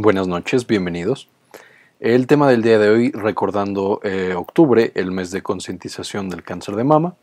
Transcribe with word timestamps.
Buenas 0.00 0.28
noches, 0.28 0.64
bienvenidos. 0.64 1.28
El 1.98 2.28
tema 2.28 2.48
del 2.48 2.62
día 2.62 2.78
de 2.78 2.88
hoy, 2.88 3.10
recordando 3.10 3.98
eh, 4.04 4.32
octubre, 4.36 4.92
el 4.94 5.10
mes 5.10 5.32
de 5.32 5.42
concientización 5.42 6.30
del 6.30 6.44
cáncer 6.44 6.76
de 6.76 6.84
mama, 6.84 7.16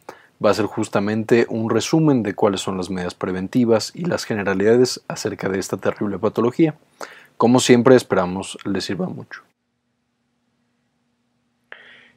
va 0.43 0.49
a 0.49 0.53
ser 0.53 0.65
justamente 0.65 1.45
un 1.47 1.69
resumen 1.69 2.21
de 2.21 2.33
cuáles 2.33 2.59
son 2.59 2.75
las 2.75 2.89
medidas 2.89 3.13
preventivas 3.13 3.93
y 3.95 4.03
las 4.03 4.25
generalidades 4.25 5.01
acerca 5.07 5.47
de 5.47 5.57
esta 5.57 5.77
terrible 5.77 6.19
patología. 6.19 6.75
Como 7.37 7.61
siempre, 7.61 7.95
esperamos 7.95 8.57
les 8.65 8.83
sirva 8.83 9.07
mucho. 9.07 9.43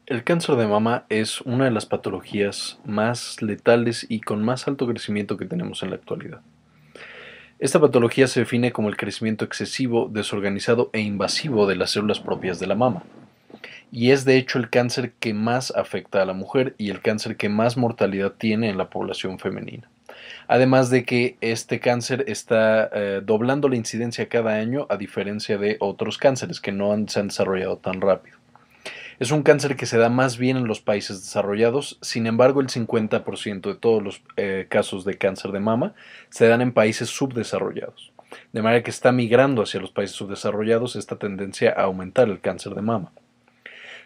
El 0.07 0.25
cáncer 0.25 0.57
de 0.57 0.67
mama 0.67 1.04
es 1.09 1.40
una 1.43 1.67
de 1.67 1.71
las 1.71 1.86
patologías 1.86 2.81
más 2.85 3.43
letales 3.43 4.07
y 4.09 4.22
con 4.22 4.45
más 4.45 4.67
alto 4.67 4.89
crecimiento 4.89 5.36
que 5.36 5.45
tenemos 5.45 5.85
en 5.85 5.90
la 5.90 5.96
actualidad. 5.96 6.40
Esta 7.58 7.80
patología 7.80 8.29
se 8.29 8.40
define 8.40 8.71
como 8.71 8.89
el 8.89 8.96
crecimiento 8.96 9.44
excesivo, 9.44 10.08
desorganizado 10.08 10.90
e 10.93 11.00
invasivo 11.00 11.66
de 11.66 11.75
las 11.75 11.90
células 11.90 12.21
propias 12.21 12.61
de 12.61 12.68
la 12.68 12.76
mama. 12.76 13.03
Y 13.90 14.12
es 14.12 14.25
de 14.25 14.36
hecho 14.36 14.61
el 14.61 14.71
cáncer 14.71 15.12
que 15.18 15.35
más 15.35 15.72
afecta 15.75 16.22
a 16.22 16.25
la 16.25 16.35
mujer 16.35 16.76
y 16.79 16.90
el 16.90 17.00
cáncer 17.00 17.36
que 17.36 17.49
más 17.49 17.76
mortalidad 17.76 18.35
tiene 18.39 18.68
en 18.68 18.79
la 18.79 18.90
población 18.90 19.40
femenina. 19.40 19.90
Además 20.46 20.89
de 20.90 21.04
que 21.04 21.36
este 21.40 21.80
cáncer 21.80 22.25
está 22.29 22.90
eh, 22.93 23.22
doblando 23.25 23.68
la 23.68 23.77
incidencia 23.77 24.29
cada 24.29 24.54
año 24.54 24.86
a 24.88 24.96
diferencia 24.96 25.58
de 25.58 25.79
otros 25.80 26.16
cánceres 26.16 26.61
que 26.61 26.71
no 26.71 26.94
se 27.08 27.18
han 27.18 27.29
desarrollado 27.29 27.79
tan 27.79 28.00
rápido. 28.00 28.38
Es 29.18 29.32
un 29.32 29.43
cáncer 29.43 29.75
que 29.75 29.86
se 29.86 29.99
da 29.99 30.11
más 30.11 30.39
bien 30.39 30.57
en 30.57 30.68
los 30.68 30.81
países 30.81 31.25
desarrollados, 31.25 31.99
sin 32.03 32.28
embargo 32.28 32.61
el 32.61 32.69
50% 32.69 33.62
de 33.62 33.75
todos 33.75 34.00
los 34.00 34.22
eh, 34.36 34.67
casos 34.69 35.05
de 35.05 35.19
cáncer 35.19 35.50
de 35.50 35.58
mama 35.58 35.94
se 36.31 36.47
dan 36.47 36.61
en 36.61 36.70
países 36.70 37.08
subdesarrollados. 37.08 38.12
De 38.52 38.62
manera 38.62 38.84
que 38.84 38.92
está 38.92 39.11
migrando 39.11 39.62
hacia 39.62 39.80
los 39.80 39.91
países 39.91 40.14
subdesarrollados 40.14 40.94
esta 40.94 41.16
tendencia 41.16 41.74
a 41.77 41.84
aumentar 41.84 42.28
el 42.28 42.41
cáncer 42.41 42.77
de 42.77 42.83
mama. 42.83 43.11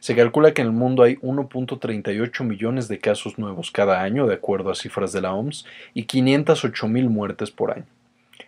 Se 0.01 0.17
calcula 0.17 0.55
que 0.55 0.63
en 0.63 0.69
el 0.69 0.73
mundo 0.73 1.03
hay 1.03 1.17
1.38 1.17 2.45
millones 2.45 2.89
de 2.89 2.99
casos 2.99 3.39
nuevos 3.39 3.71
cada 3.71 4.01
año, 4.01 4.27
de 4.27 4.35
acuerdo 4.35 4.71
a 4.71 4.75
cifras 4.75 5.13
de 5.13 5.21
la 5.21 5.35
OMS, 5.35 5.67
y 5.93 6.05
508 6.05 6.89
mil 6.89 7.11
muertes 7.11 7.51
por 7.51 7.73
año. 7.73 7.87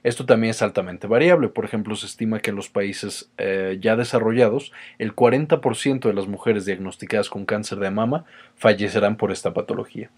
Esto 0.03 0.27
también 0.27 0.51
es 0.51 0.63
altamente 0.63 1.07
variable. 1.07 1.49
Por 1.49 1.65
ejemplo, 1.65 1.97
se 1.97 2.07
estima 2.07 2.41
que 2.41 2.51
en 2.51 2.57
los 2.57 2.69
países 2.69 3.31
eh, 3.39 3.79
ya 3.81 3.97
desarrollados, 3.97 4.73
el 4.99 5.15
40% 5.15 6.01
de 6.01 6.15
las 6.15 6.27
mujeres 6.27 6.65
diagnosticadas 6.67 7.31
con 7.31 7.47
cáncer 7.47 7.79
de 7.79 7.91
mama 7.91 8.25
fallecerán 8.57 9.17
por 9.17 9.33
esta 9.33 9.55
patología. 9.55 10.11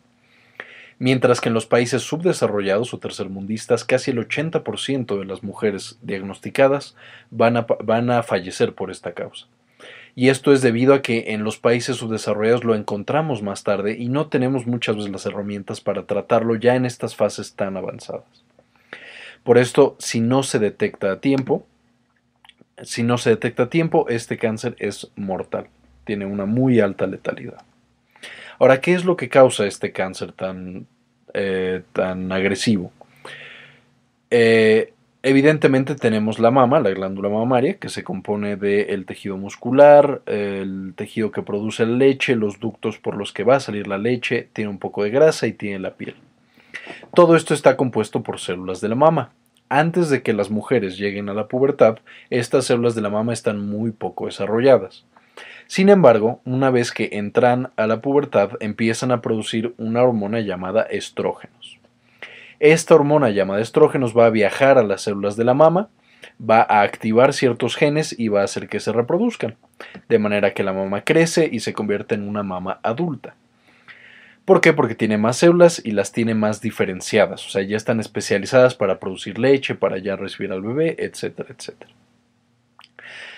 Mientras 0.98 1.41
que 1.42 1.48
en 1.48 1.55
los 1.55 1.66
países 1.66 2.02
subdesarrollados 2.02 2.94
o 2.94 2.98
tercermundistas, 2.98 3.84
casi 3.84 4.12
el 4.12 4.27
80% 4.27 5.18
de 5.18 5.24
las 5.27 5.42
mujeres 5.42 5.98
diagnosticadas 6.00 6.96
van 7.30 7.58
a, 7.58 7.66
van 7.84 8.11
a 8.11 8.22
fallecer 8.22 8.74
por 8.74 8.90
esta 8.90 9.12
causa. 9.12 9.46
Y 10.14 10.30
esto 10.30 10.55
es 10.55 10.62
debido 10.62 10.94
a 10.94 11.02
que 11.02 11.33
en 11.33 11.44
los 11.44 11.58
países 11.58 11.96
subdesarrollados 11.96 12.64
lo 12.64 12.74
encontramos 12.74 13.42
más 13.42 13.64
tarde 13.64 13.98
y 13.98 14.08
no 14.08 14.28
tenemos 14.28 14.66
muchas 14.66 14.96
veces 14.96 15.12
las 15.12 15.27
herramientas 15.27 15.83
para 15.83 16.06
tratarlo 16.06 16.55
ya 16.56 16.74
en 16.74 16.86
estas 16.86 17.14
fases 17.14 17.52
tan 17.52 17.77
avanzadas. 17.77 18.24
Por 19.47 19.58
esto, 19.58 19.94
si 20.00 20.19
no 20.19 20.42
se 20.42 20.58
detecta 20.58 21.12
a 21.12 21.20
tiempo, 21.20 21.64
si 22.83 23.05
no 23.05 23.16
se 23.16 23.30
detecta 23.30 23.62
a 23.62 23.70
tiempo, 23.70 24.08
este 24.08 24.39
cáncer 24.39 24.75
es 24.80 25.08
mortal. 25.14 25.69
Tiene 26.02 26.27
una 26.27 26.47
muy 26.47 26.80
alta 26.80 27.06
letalidad. 27.06 27.62
Ahora, 28.58 28.80
¿qué 28.80 28.94
es 28.94 29.05
lo 29.05 29.17
que 29.17 29.28
causa 29.28 29.64
este 29.64 29.92
cáncer 29.92 30.33
tan, 30.33 30.89
eh, 31.33 31.83
tan 31.92 32.33
agresivo? 32.33 32.91
Eh, 34.30 34.92
evidentemente 35.22 35.94
tenemos 35.94 36.41
la 36.41 36.50
mama, 36.50 36.80
la 36.80 36.91
glándula 36.91 37.28
mamaria, 37.28 37.74
que 37.74 37.89
se 37.89 38.02
compone 38.02 38.56
del 38.56 39.07
tejido 39.07 39.36
muscular, 39.36 40.23
el 40.27 40.95
tejido 40.96 41.30
que 41.30 41.42
produce 41.42 41.86
la 41.86 41.96
leche, 41.96 42.34
los 42.34 42.58
ductos 42.58 42.98
por 42.98 43.17
los 43.17 43.33
que 43.33 43.45
va 43.45 43.55
a 43.55 43.61
salir 43.61 43.86
la 43.86 43.98
leche, 43.98 44.48
tiene 44.52 44.70
un 44.70 44.80
poco 44.80 45.05
de 45.05 45.11
grasa 45.11 45.46
y 45.46 45.52
tiene 45.52 45.78
la 45.78 45.95
piel. 45.95 46.17
Todo 47.14 47.36
esto 47.36 47.55
está 47.55 47.77
compuesto 47.77 48.23
por 48.23 48.41
células 48.41 48.80
de 48.80 48.89
la 48.89 48.95
mama. 48.95 49.33
Antes 49.69 50.11
de 50.11 50.23
que 50.23 50.33
las 50.33 50.51
mujeres 50.51 50.97
lleguen 50.97 51.29
a 51.29 51.35
la 51.35 51.48
pubertad, 51.48 51.98
estas 52.30 52.67
células 52.67 52.95
de 52.95 53.01
la 53.01 53.11
mama 53.11 53.33
están 53.33 53.58
muy 53.58 53.91
poco 53.91 54.27
desarrolladas. 54.27 55.05
Sin 55.67 55.89
embargo, 55.89 56.41
una 56.45 56.70
vez 56.70 56.92
que 56.92 57.11
entran 57.13 57.70
a 57.77 57.86
la 57.89 58.01
pubertad, 58.01 58.51
empiezan 58.61 59.11
a 59.11 59.20
producir 59.20 59.75
una 59.79 60.02
hormona 60.02 60.41
llamada 60.41 60.83
estrógenos. 60.83 61.79
Esta 62.61 62.95
hormona 62.95 63.30
llamada 63.30 63.61
estrógenos 63.61 64.17
va 64.17 64.27
a 64.27 64.30
viajar 64.30 64.79
a 64.79 64.85
las 64.85 65.02
células 65.02 65.36
de 65.36 65.45
la 65.45 65.55
mama, 65.55 65.89
va 66.39 66.61
a 66.61 66.83
activar 66.83 67.33
ciertos 67.33 67.77
genes 67.77 68.14
y 68.19 68.29
va 68.29 68.42
a 68.42 68.45
hacer 68.45 68.69
que 68.69 68.80
se 68.80 68.92
reproduzcan, 68.92 69.57
de 70.08 70.19
manera 70.19 70.55
que 70.55 70.63
la 70.63 70.73
mama 70.73 71.02
crece 71.02 71.48
y 71.51 71.61
se 71.61 71.73
convierte 71.73 72.14
en 72.14 72.29
una 72.29 72.42
mama 72.42 72.79
adulta. 72.83 73.35
¿Por 74.46 74.61
qué? 74.61 74.73
Porque 74.73 74.95
tiene 74.95 75.18
más 75.18 75.39
células 75.39 75.83
y 75.84 75.90
las 75.90 76.12
tiene 76.12 76.36
más 76.36 76.61
diferenciadas, 76.61 77.45
o 77.45 77.51
sea, 77.51 77.62
ya 77.62 77.77
están 77.77 77.98
especializadas 77.98 78.77
para 78.77 79.01
producir 79.01 79.40
leche, 79.40 79.74
para 79.74 79.98
ya 79.98 80.14
recibir 80.14 80.52
al 80.52 80.62
bebé, 80.62 80.95
etcétera, 81.01 81.48
etcétera. 81.51 81.90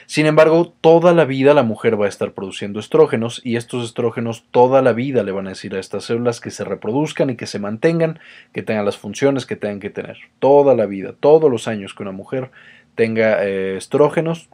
Sin 0.04 0.26
embargo, 0.26 0.74
toda 0.82 1.14
la 1.14 1.24
vida 1.24 1.54
la 1.54 1.62
mujer 1.62 1.98
va 1.98 2.04
a 2.04 2.10
estar 2.10 2.32
produciendo 2.32 2.78
estrógenos 2.78 3.40
y 3.42 3.56
estos 3.56 3.86
estrógenos 3.86 4.44
toda 4.50 4.82
la 4.82 4.92
vida 4.92 5.22
le 5.22 5.32
van 5.32 5.46
a 5.46 5.50
decir 5.50 5.74
a 5.74 5.80
estas 5.80 6.04
células 6.04 6.40
que 6.42 6.50
se 6.50 6.64
reproduzcan 6.64 7.30
y 7.30 7.36
que 7.36 7.46
se 7.46 7.58
mantengan, 7.58 8.18
que 8.52 8.62
tengan 8.62 8.84
las 8.84 8.98
funciones 8.98 9.46
que 9.46 9.56
tengan 9.56 9.80
que 9.80 9.90
tener. 9.90 10.18
Toda 10.40 10.74
la 10.74 10.84
vida, 10.84 11.14
todos 11.18 11.50
los 11.50 11.68
años 11.68 11.94
que 11.94 12.02
una 12.02 12.12
mujer 12.12 12.50
tenga 12.94 13.42
eh, 13.44 13.78
estrógenos, 13.78 14.50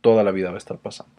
toda 0.00 0.24
la 0.24 0.30
vida 0.30 0.48
va 0.48 0.54
a 0.54 0.58
estar 0.58 0.78
pasando. 0.78 1.12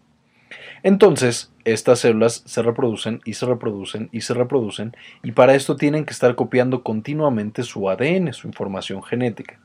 Entonces, 0.84 1.52
estas 1.66 2.00
células 2.00 2.44
se 2.46 2.62
reproducen 2.62 3.22
y 3.26 3.34
se 3.34 3.46
reproducen 3.46 4.10
y 4.12 4.22
se 4.22 4.34
reproducen 4.34 4.96
y 5.24 5.32
para 5.34 5.56
esto 5.56 5.76
tienen 5.76 6.06
que 6.06 6.14
estar 6.14 6.36
copiando 6.36 6.84
continuamente 6.84 7.64
su 7.64 7.90
ADN, 7.90 8.34
su 8.34 8.48
información 8.48 9.04
genética. 9.04 9.60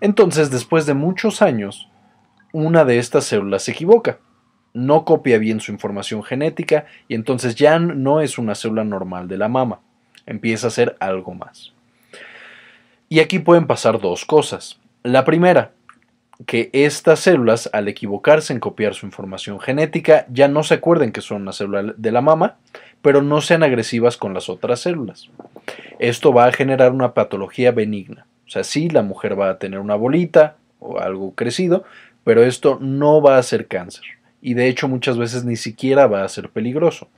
Entonces, 0.00 0.50
después 0.50 0.86
de 0.86 0.94
muchos 0.94 1.42
años, 1.42 1.88
una 2.52 2.84
de 2.84 2.98
estas 2.98 3.24
células 3.24 3.62
se 3.64 3.72
equivoca, 3.72 4.18
no 4.74 5.04
copia 5.04 5.38
bien 5.38 5.60
su 5.60 5.70
información 5.70 6.22
genética 6.22 6.86
y 7.08 7.14
entonces 7.14 7.54
ya 7.54 7.78
no 7.78 8.20
es 8.20 8.38
una 8.38 8.54
célula 8.54 8.84
normal 8.84 9.28
de 9.28 9.36
la 9.36 9.48
mama, 9.48 9.80
empieza 10.26 10.68
a 10.68 10.70
ser 10.70 10.96
algo 11.00 11.34
más. 11.34 11.72
Y 13.08 13.20
aquí 13.20 13.38
pueden 13.38 13.66
pasar 13.66 14.00
dos 14.00 14.24
cosas. 14.24 14.80
La 15.02 15.24
primera, 15.24 15.72
que 16.46 16.70
estas 16.72 17.20
células, 17.20 17.70
al 17.72 17.88
equivocarse 17.88 18.52
en 18.52 18.60
copiar 18.60 18.94
su 18.94 19.06
información 19.06 19.60
genética, 19.60 20.26
ya 20.30 20.48
no 20.48 20.62
se 20.62 20.74
acuerden 20.74 21.12
que 21.12 21.20
son 21.20 21.42
una 21.42 21.52
célula 21.52 21.94
de 21.96 22.12
la 22.12 22.20
mama, 22.20 22.56
pero 23.02 23.22
no 23.22 23.40
sean 23.40 23.62
agresivas 23.62 24.16
con 24.16 24.34
las 24.34 24.48
otras 24.48 24.80
células. 24.80 25.28
Esto 25.98 26.32
va 26.32 26.46
a 26.46 26.52
generar 26.52 26.92
una 26.92 27.14
patología 27.14 27.72
benigna. 27.72 28.26
O 28.46 28.50
sea, 28.50 28.64
sí, 28.64 28.88
la 28.88 29.02
mujer 29.02 29.38
va 29.38 29.50
a 29.50 29.58
tener 29.58 29.80
una 29.80 29.94
bolita 29.94 30.56
o 30.78 30.98
algo 30.98 31.34
crecido, 31.34 31.84
pero 32.24 32.42
esto 32.42 32.78
no 32.80 33.20
va 33.20 33.38
a 33.38 33.42
ser 33.42 33.66
cáncer. 33.66 34.04
Y 34.40 34.54
de 34.54 34.68
hecho 34.68 34.88
muchas 34.88 35.16
veces 35.18 35.44
ni 35.44 35.56
siquiera 35.56 36.06
va 36.06 36.24
a 36.24 36.28
ser 36.28 36.50
peligroso. 36.50 37.08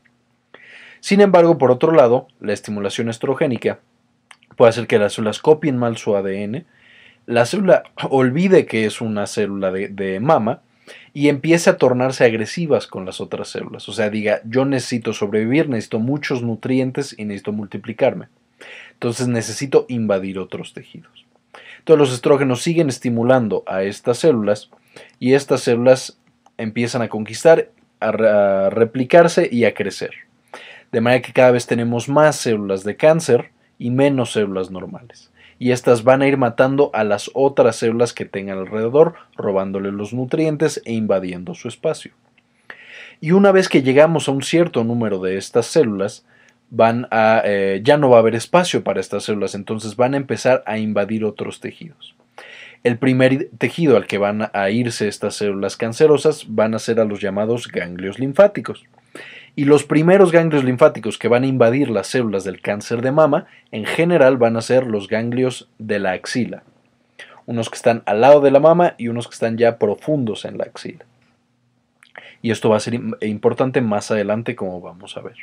Sin 1.01 1.21
embargo, 1.21 1.59
por 1.59 1.71
otro 1.71 1.93
lado, 1.93 2.29
la 2.41 2.53
estimulación 2.53 3.09
estrogénica 3.09 3.79
puede 4.56 4.71
hacer 4.71 4.87
que 4.87 4.99
las 4.99 5.15
células 5.15 5.39
copien 5.39 5.77
mal 5.77 5.97
su 5.97 6.17
ADN, 6.17 6.65
la 7.27 7.47
célula 7.47 7.85
olvide 8.11 8.67
que 8.67 8.85
es 8.87 9.01
una 9.01 9.27
célula 9.27 9.71
de, 9.71 10.21
mama 10.21 10.62
y 11.12 11.29
empiece 11.29 11.71
a 11.71 11.77
tornarse 11.77 12.25
agresivas 12.25 12.87
con 12.87 13.07
las 13.07 13.21
otras 13.21 13.49
células. 13.49 13.89
O 13.89 13.93
sea, 13.93 14.11
diga, 14.11 14.41
yo 14.45 14.65
necesito 14.65 15.12
sobrevivir, 15.12 15.69
necesito 15.69 16.01
muchos 16.01 16.43
nutrientes 16.43 17.15
y 17.17 17.25
necesito 17.25 17.53
multiplicarme. 17.53 18.29
Entonces 18.93 19.29
necesito 19.29 19.87
invadir 19.88 20.38
otros 20.38 20.75
tejidos. 20.75 21.25
Entonces 21.79 21.99
los 21.99 22.12
estrógenos 22.12 22.62
siguen 22.62 22.88
estimulando 22.88 23.62
a 23.67 23.82
estas 23.82 24.19
células 24.19 24.71
y 25.19 25.35
estas 25.35 25.62
células 25.62 26.19
empiezan 26.59 27.03
a 27.03 27.09
conquistar, 27.09 27.71
a 28.00 28.71
replicarse 28.71 29.49
y 29.50 29.65
a 29.65 29.75
crecer. 29.75 30.12
De 30.93 31.00
manera 31.00 31.23
que 31.23 31.32
cada 31.32 31.50
vez 31.50 31.67
tenemos 31.67 32.09
más 32.09 32.37
células 32.37 32.85
de 32.85 32.97
cáncer 32.97 33.50
y 33.79 33.91
menos 33.91 34.32
células 34.32 34.71
normales 34.71 35.31
y 35.59 35.71
estas 35.71 36.05
van 36.05 36.23
a 36.23 36.29
ir 36.29 36.37
matando 36.37 36.91
a 36.95 37.05
las 37.05 37.31
otras 37.35 37.77
células 37.77 38.12
que 38.12 38.25
tengan 38.25 38.59
alrededor, 38.59 39.15
robándole 39.37 39.93
los 39.93 40.12
nutrientes 40.12 40.83
e 40.85 40.93
invadiendo 40.93 41.55
su 41.55 41.69
espacio. 41.69 42.12
Y 43.21 43.33
una 43.33 43.53
vez 43.53 43.69
que 43.69 43.83
llegamos 43.83 44.29
a 44.29 44.33
un 44.33 44.43
cierto 44.43 44.85
número 44.85 45.19
de 45.19 45.37
estas 45.37 45.67
células, 45.67 46.27
van 46.71 47.06
a, 47.11 47.43
eh, 47.45 47.81
ya 47.85 47.97
no 47.97 48.11
va 48.11 48.17
a 48.17 48.21
haber 48.21 48.35
espacio 48.35 48.83
para 48.83 49.01
estas 49.01 49.25
células, 49.25 49.55
entonces 49.55 49.97
van 49.97 50.15
a 50.15 50.17
empezar 50.17 50.62
a 50.67 50.79
invadir 50.79 51.25
otros 51.25 51.61
tejidos. 51.61 52.17
El 52.83 52.99
primer 52.99 53.49
tejido 53.57 53.97
al 53.97 54.07
que 54.07 54.19
van 54.19 54.50
a 54.53 54.71
irse 54.71 55.09
estas 55.09 55.37
células 55.37 55.77
cancerosas 55.77 56.47
van 56.49 56.75
a 56.75 56.79
ser 56.79 57.00
a 57.00 57.05
los 57.05 57.21
llamados 57.21 57.69
ganglios 57.69 58.19
linfáticos 58.19 58.85
y 59.56 59.65
los 59.65 59.85
primeros 59.85 60.33
ganglios 60.33 60.65
linfáticos 60.65 61.19
que 61.19 61.29
van 61.29 61.45
a 61.45 61.49
invadir 61.49 61.91
las 61.91 62.09
células 62.09 62.45
del 62.45 62.61
cáncer 62.61 63.03
de 63.03 63.12
mama 63.12 63.47
en 63.71 63.85
general 63.85 64.37
van 64.37 64.56
a 64.56 64.62
ser 64.62 64.87
los 64.87 65.09
ganglios 65.09 65.69
de 65.79 65.99
la 65.99 66.12
axila 66.12 66.65
unos 67.47 67.69
que 67.69 67.77
están 67.77 68.03
al 68.06 68.21
lado 68.21 68.41
de 68.41 68.51
la 68.51 68.61
mama 68.61 68.95
y 68.99 69.09
unos 69.09 69.29
que 69.29 69.35
están 69.35 69.56
ya 69.59 69.79
profundos 69.79 70.45
en 70.45 70.59
la 70.59 70.65
axila. 70.65 71.05
Y 72.43 72.51
esto 72.51 72.71
va 72.71 72.77
a 72.77 72.81
ser 72.81 73.01
importante 73.21 73.81
más 73.81 74.11
adelante 74.11 74.55
como 74.55 74.81
vamos 74.81 75.17
a 75.17 75.21
ver. 75.21 75.37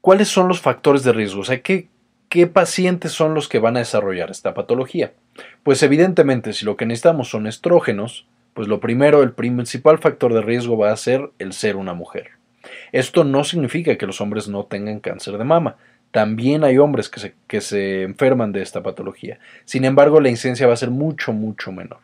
¿Cuáles 0.00 0.28
son 0.28 0.48
los 0.48 0.60
factores 0.60 1.02
de 1.02 1.12
riesgo? 1.12 1.40
O 1.40 1.44
sea, 1.44 1.62
¿qué, 1.62 1.88
¿qué 2.28 2.46
pacientes 2.46 3.12
son 3.12 3.34
los 3.34 3.48
que 3.48 3.58
van 3.58 3.76
a 3.76 3.80
desarrollar 3.80 4.30
esta 4.30 4.54
patología? 4.54 5.12
Pues 5.62 5.82
evidentemente, 5.82 6.52
si 6.52 6.64
lo 6.64 6.76
que 6.76 6.86
necesitamos 6.86 7.28
son 7.30 7.46
estrógenos, 7.46 8.26
pues 8.54 8.68
lo 8.68 8.80
primero, 8.80 9.22
el 9.22 9.32
principal 9.32 9.98
factor 9.98 10.32
de 10.32 10.42
riesgo 10.42 10.78
va 10.78 10.92
a 10.92 10.96
ser 10.96 11.30
el 11.38 11.52
ser 11.52 11.76
una 11.76 11.92
mujer. 11.92 12.30
Esto 12.92 13.24
no 13.24 13.44
significa 13.44 13.96
que 13.98 14.06
los 14.06 14.20
hombres 14.20 14.48
no 14.48 14.64
tengan 14.64 15.00
cáncer 15.00 15.36
de 15.36 15.44
mama. 15.44 15.76
También 16.12 16.62
hay 16.62 16.78
hombres 16.78 17.08
que 17.08 17.20
se, 17.20 17.34
que 17.48 17.60
se 17.60 18.02
enferman 18.02 18.52
de 18.52 18.62
esta 18.62 18.82
patología. 18.82 19.38
Sin 19.64 19.84
embargo, 19.84 20.20
la 20.20 20.30
incidencia 20.30 20.68
va 20.68 20.74
a 20.74 20.78
ser 20.78 20.90
mucho, 20.90 21.32
mucho 21.32 21.72
menor. 21.72 21.98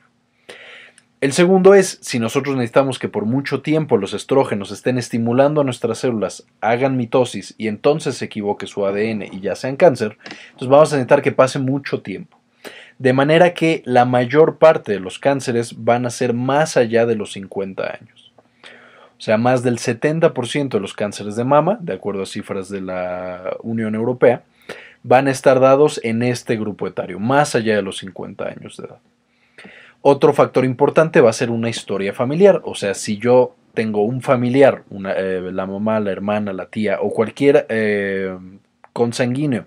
El 1.21 1.35
segundo 1.35 1.75
es, 1.75 1.99
si 2.01 2.19
nosotros 2.19 2.57
necesitamos 2.57 2.99
que 2.99 3.09
por 3.09 3.27
mucho 3.27 3.61
tiempo 3.61 3.99
los 3.99 4.15
estrógenos 4.15 4.73
estén 4.73 4.97
estimulando 4.97 5.61
a 5.61 5.65
nuestras 5.65 5.99
células, 5.99 6.47
hagan 6.63 6.97
mitosis 6.97 7.55
y 7.59 7.69
entonces 7.69 8.17
se 8.17 8.25
equivoque 8.25 8.67
su 8.67 8.87
ADN 8.87 9.25
y 9.31 9.41
ya 9.41 9.55
sean 9.55 9.77
cáncer, 9.77 10.17
entonces 10.47 10.69
vamos 10.69 10.93
a 10.93 10.97
necesitar 10.97 11.21
que 11.21 11.33
pase 11.33 11.59
mucho 11.59 12.01
tiempo. 12.01 12.40
De 13.01 13.15
manera 13.15 13.55
que 13.55 13.83
la 13.87 14.05
mayor 14.05 14.59
parte 14.59 14.93
de 14.93 15.01
los 15.01 15.19
cánceres 15.19 15.83
van 15.83 16.05
a 16.05 16.11
ser 16.11 16.35
más 16.35 16.77
allá 16.77 17.07
de 17.07 17.15
los 17.15 17.33
50 17.33 17.83
años. 17.83 18.31
O 19.17 19.23
sea, 19.23 19.39
más 19.39 19.63
del 19.63 19.79
70% 19.79 20.69
de 20.69 20.81
los 20.81 20.93
cánceres 20.93 21.35
de 21.35 21.45
mama, 21.45 21.79
de 21.81 21.95
acuerdo 21.95 22.25
a 22.25 22.27
cifras 22.27 22.69
de 22.69 22.83
la 22.83 23.57
Unión 23.63 23.95
Europea, 23.95 24.43
van 25.03 25.29
a 25.29 25.31
estar 25.31 25.61
dados 25.61 25.99
en 26.05 26.23
este 26.23 26.59
grupo 26.59 26.87
etario, 26.87 27.19
más 27.19 27.55
allá 27.55 27.75
de 27.75 27.81
los 27.81 27.97
50 27.97 28.45
años 28.45 28.77
de 28.77 28.89
edad. 28.89 28.99
Otro 30.03 30.35
factor 30.35 30.67
importante 30.67 31.23
va 31.23 31.31
a 31.31 31.33
ser 31.33 31.51
una 31.51 31.71
historia 31.71 32.13
familiar, 32.13 32.61
o 32.67 32.75
sea, 32.75 32.93
si 32.93 33.17
yo 33.17 33.57
tengo 33.73 34.03
un 34.03 34.21
familiar, 34.21 34.85
eh, 35.17 35.49
la 35.51 35.65
mamá, 35.65 36.01
la 36.01 36.11
hermana, 36.11 36.53
la 36.53 36.67
tía 36.67 36.99
o 37.01 37.09
cualquier 37.09 37.65
eh, 37.71 38.37
consanguíneo 38.93 39.65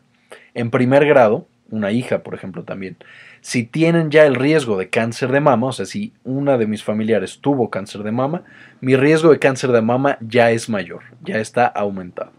en 0.53 0.69
primer 0.69 1.07
grado, 1.07 1.47
una 1.73 1.91
hija, 1.91 2.19
por 2.19 2.35
ejemplo, 2.35 2.63
también, 2.63 2.97
si 3.41 3.63
tienen 3.63 4.11
ya 4.11 4.25
el 4.25 4.35
riesgo 4.35 4.77
de 4.77 4.89
cáncer 4.89 5.31
de 5.31 5.39
mama, 5.39 5.67
o 5.67 5.71
sea, 5.71 5.87
si 5.87 6.13
una 6.23 6.57
de 6.59 6.67
mis 6.67 6.83
familiares 6.83 7.39
tuvo 7.41 7.71
cáncer 7.71 8.03
de 8.03 8.11
mama, 8.11 8.43
mi 8.79 8.95
riesgo 8.95 9.31
de 9.31 9.39
cáncer 9.39 9.71
de 9.71 9.81
mama 9.81 10.17
ya 10.21 10.51
es 10.51 10.69
mayor, 10.69 11.01
ya 11.23 11.39
está 11.39 11.65
aumentado. 11.65 12.31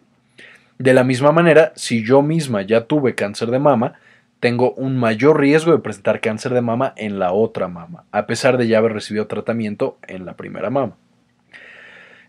De 0.78 0.94
la 0.94 1.02
misma 1.02 1.32
manera, 1.32 1.72
si 1.74 2.04
yo 2.04 2.22
misma 2.22 2.62
ya 2.62 2.84
tuve 2.84 3.16
cáncer 3.16 3.50
de 3.50 3.58
mama, 3.58 3.94
tengo 4.38 4.72
un 4.74 4.96
mayor 4.96 5.40
riesgo 5.40 5.72
de 5.72 5.78
presentar 5.78 6.20
cáncer 6.20 6.54
de 6.54 6.60
mama 6.60 6.92
en 6.96 7.18
la 7.18 7.32
otra 7.32 7.66
mama, 7.66 8.04
a 8.12 8.26
pesar 8.26 8.56
de 8.56 8.68
ya 8.68 8.78
haber 8.78 8.92
recibido 8.92 9.26
tratamiento 9.26 9.98
en 10.06 10.26
la 10.26 10.34
primera 10.34 10.70
mama. 10.70 10.96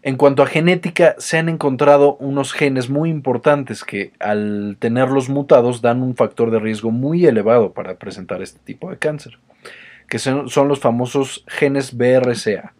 En 0.05 0.17
cuanto 0.17 0.43
a 0.43 0.45
genética, 0.45 1.15
se 1.17 1.39
han 1.39 1.49
encontrado 1.49 2.15
unos 2.17 2.53
genes 2.53 2.91
muy 2.91 3.09
importantes 3.09 3.83
que 3.83 4.11
al 4.19 4.77
tenerlos 4.77 5.29
mutados 5.29 5.81
dan 5.81 6.03
un 6.03 6.15
factor 6.15 6.51
de 6.51 6.59
riesgo 6.59 6.91
muy 6.91 7.25
elevado 7.25 7.73
para 7.73 7.95
presentar 7.95 8.43
este 8.43 8.59
tipo 8.59 8.91
de 8.91 8.99
cáncer, 8.99 9.39
que 10.07 10.19
son, 10.19 10.45
los 10.67 10.79
famosos 10.79 11.43
genes 11.47 11.97
BRCA, 11.97 12.75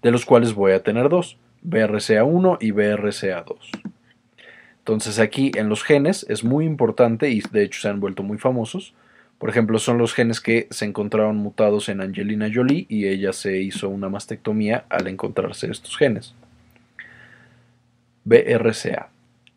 de 0.00 0.10
los 0.10 0.24
cuales 0.24 0.54
voy 0.54 0.72
a 0.72 0.82
tener 0.82 1.10
dos, 1.10 1.36
BRCA1 1.62 2.56
y 2.58 2.70
BRCA2. 2.70 3.58
Entonces 4.78 5.18
aquí 5.18 5.52
en 5.56 5.68
los 5.68 5.84
genes 5.84 6.24
es 6.30 6.42
muy 6.42 6.64
importante 6.64 7.28
y 7.28 7.42
de 7.52 7.64
hecho 7.64 7.82
se 7.82 7.88
han 7.88 8.00
vuelto 8.00 8.22
muy 8.22 8.38
famosos. 8.38 8.94
Por 9.38 9.50
ejemplo, 9.50 9.78
son 9.78 9.98
los 9.98 10.14
genes 10.14 10.40
que 10.40 10.66
se 10.70 10.84
encontraron 10.84 11.36
mutados 11.36 11.88
en 11.88 12.00
Angelina 12.00 12.50
Jolie 12.52 12.86
y 12.88 13.06
ella 13.06 13.32
se 13.32 13.58
hizo 13.58 13.88
una 13.88 14.08
mastectomía 14.08 14.84
al 14.88 15.06
encontrarse 15.06 15.70
estos 15.70 15.96
genes. 15.96 16.34
BRCA. 18.24 19.10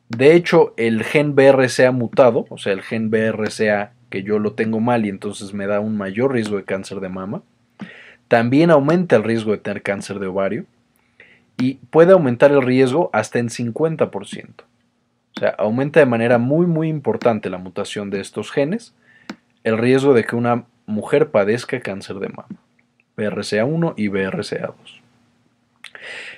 De 0.07 0.35
hecho, 0.35 0.73
el 0.77 1.03
gen 1.03 1.35
BRCA 1.35 1.91
mutado, 1.91 2.45
o 2.49 2.57
sea, 2.57 2.73
el 2.73 2.81
gen 2.81 3.09
BRCA 3.09 3.93
que 4.11 4.23
yo 4.23 4.37
lo 4.37 4.53
tengo 4.53 4.79
mal 4.79 5.05
y 5.05 5.09
entonces 5.09 5.53
me 5.53 5.65
da 5.65 5.79
un 5.79 5.97
mayor 5.97 6.33
riesgo 6.33 6.57
de 6.57 6.65
cáncer 6.65 6.99
de 6.99 7.09
mama, 7.09 7.41
también 8.27 8.69
aumenta 8.69 9.15
el 9.15 9.23
riesgo 9.23 9.51
de 9.51 9.57
tener 9.57 9.81
cáncer 9.81 10.19
de 10.19 10.27
ovario 10.27 10.65
y 11.57 11.75
puede 11.89 12.11
aumentar 12.11 12.51
el 12.51 12.61
riesgo 12.61 13.09
hasta 13.13 13.39
en 13.39 13.49
50%. 13.49 14.63
O 15.35 15.39
sea, 15.39 15.49
aumenta 15.57 15.99
de 16.01 16.05
manera 16.05 16.37
muy 16.37 16.67
muy 16.67 16.89
importante 16.89 17.49
la 17.49 17.57
mutación 17.57 18.09
de 18.09 18.19
estos 18.19 18.51
genes 18.51 18.93
el 19.63 19.77
riesgo 19.77 20.13
de 20.13 20.23
que 20.23 20.35
una 20.35 20.65
mujer 20.85 21.31
padezca 21.31 21.79
cáncer 21.79 22.17
de 22.17 22.29
mama, 22.29 22.59
BRCA1 23.17 23.93
y 23.97 24.07
BRCA2. 24.07 25.01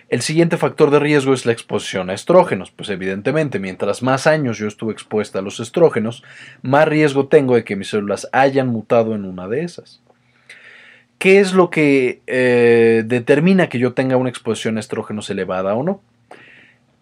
El 0.10 0.22
siguiente 0.22 0.58
factor 0.58 0.92
de 0.92 1.00
riesgo 1.00 1.34
es 1.34 1.46
la 1.46 1.54
exposición 1.54 2.10
a 2.10 2.14
estrógenos, 2.14 2.72
pues 2.72 2.90
evidentemente 2.90 3.58
mientras 3.60 4.04
más 4.04 4.28
años 4.28 4.58
yo 4.58 4.68
estuve 4.68 4.94
expuesta 4.94 5.40
a 5.40 5.42
los 5.42 5.60
estrógenos, 5.60 6.24
más 6.62 6.88
riesgo 6.88 7.28
tengo 7.28 7.56
de 7.56 7.64
que 7.64 7.76
mis 7.76 7.90
células 7.90 8.30
hayan 8.32 8.68
mutado 8.68 9.16
en 9.16 9.26
una 9.26 9.48
de 9.48 9.64
esas. 9.64 10.02
¿Qué 11.18 11.40
es 11.40 11.54
lo 11.54 11.70
que 11.70 12.22
eh, 12.28 13.04
determina 13.06 13.70
que 13.70 13.80
yo 13.80 13.94
tenga 13.94 14.18
una 14.18 14.30
exposición 14.30 14.78
a 14.78 14.82
estrógenos 14.82 15.30
elevada 15.30 15.74
o 15.74 15.82
no? 15.82 16.02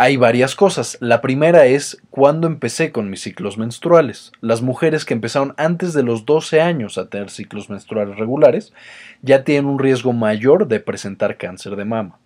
Hay 0.02 0.18
varias 0.18 0.56
cosas. 0.56 0.98
La 1.00 1.22
primera 1.22 1.68
es 1.68 2.02
cuando 2.10 2.48
empecé 2.48 2.92
con 2.92 3.12
mis 3.12 3.22
ciclos 3.22 3.60
menstruales. 3.60 4.32
Las 4.42 4.64
mujeres 4.64 5.06
que 5.06 5.14
empezaron 5.14 5.54
antes 5.58 5.94
de 5.94 6.02
los 6.02 6.26
12 6.26 6.60
años 6.60 6.98
a 6.98 7.08
tener 7.08 7.30
ciclos 7.30 7.70
menstruales 7.70 8.18
regulares 8.18 8.74
ya 9.22 9.44
tienen 9.44 9.68
un 9.68 9.78
riesgo 9.78 10.12
mayor 10.12 10.68
de 10.68 10.80
presentar 10.80 11.38
cáncer 11.38 11.76
de 11.76 11.86
mama. 11.86 12.18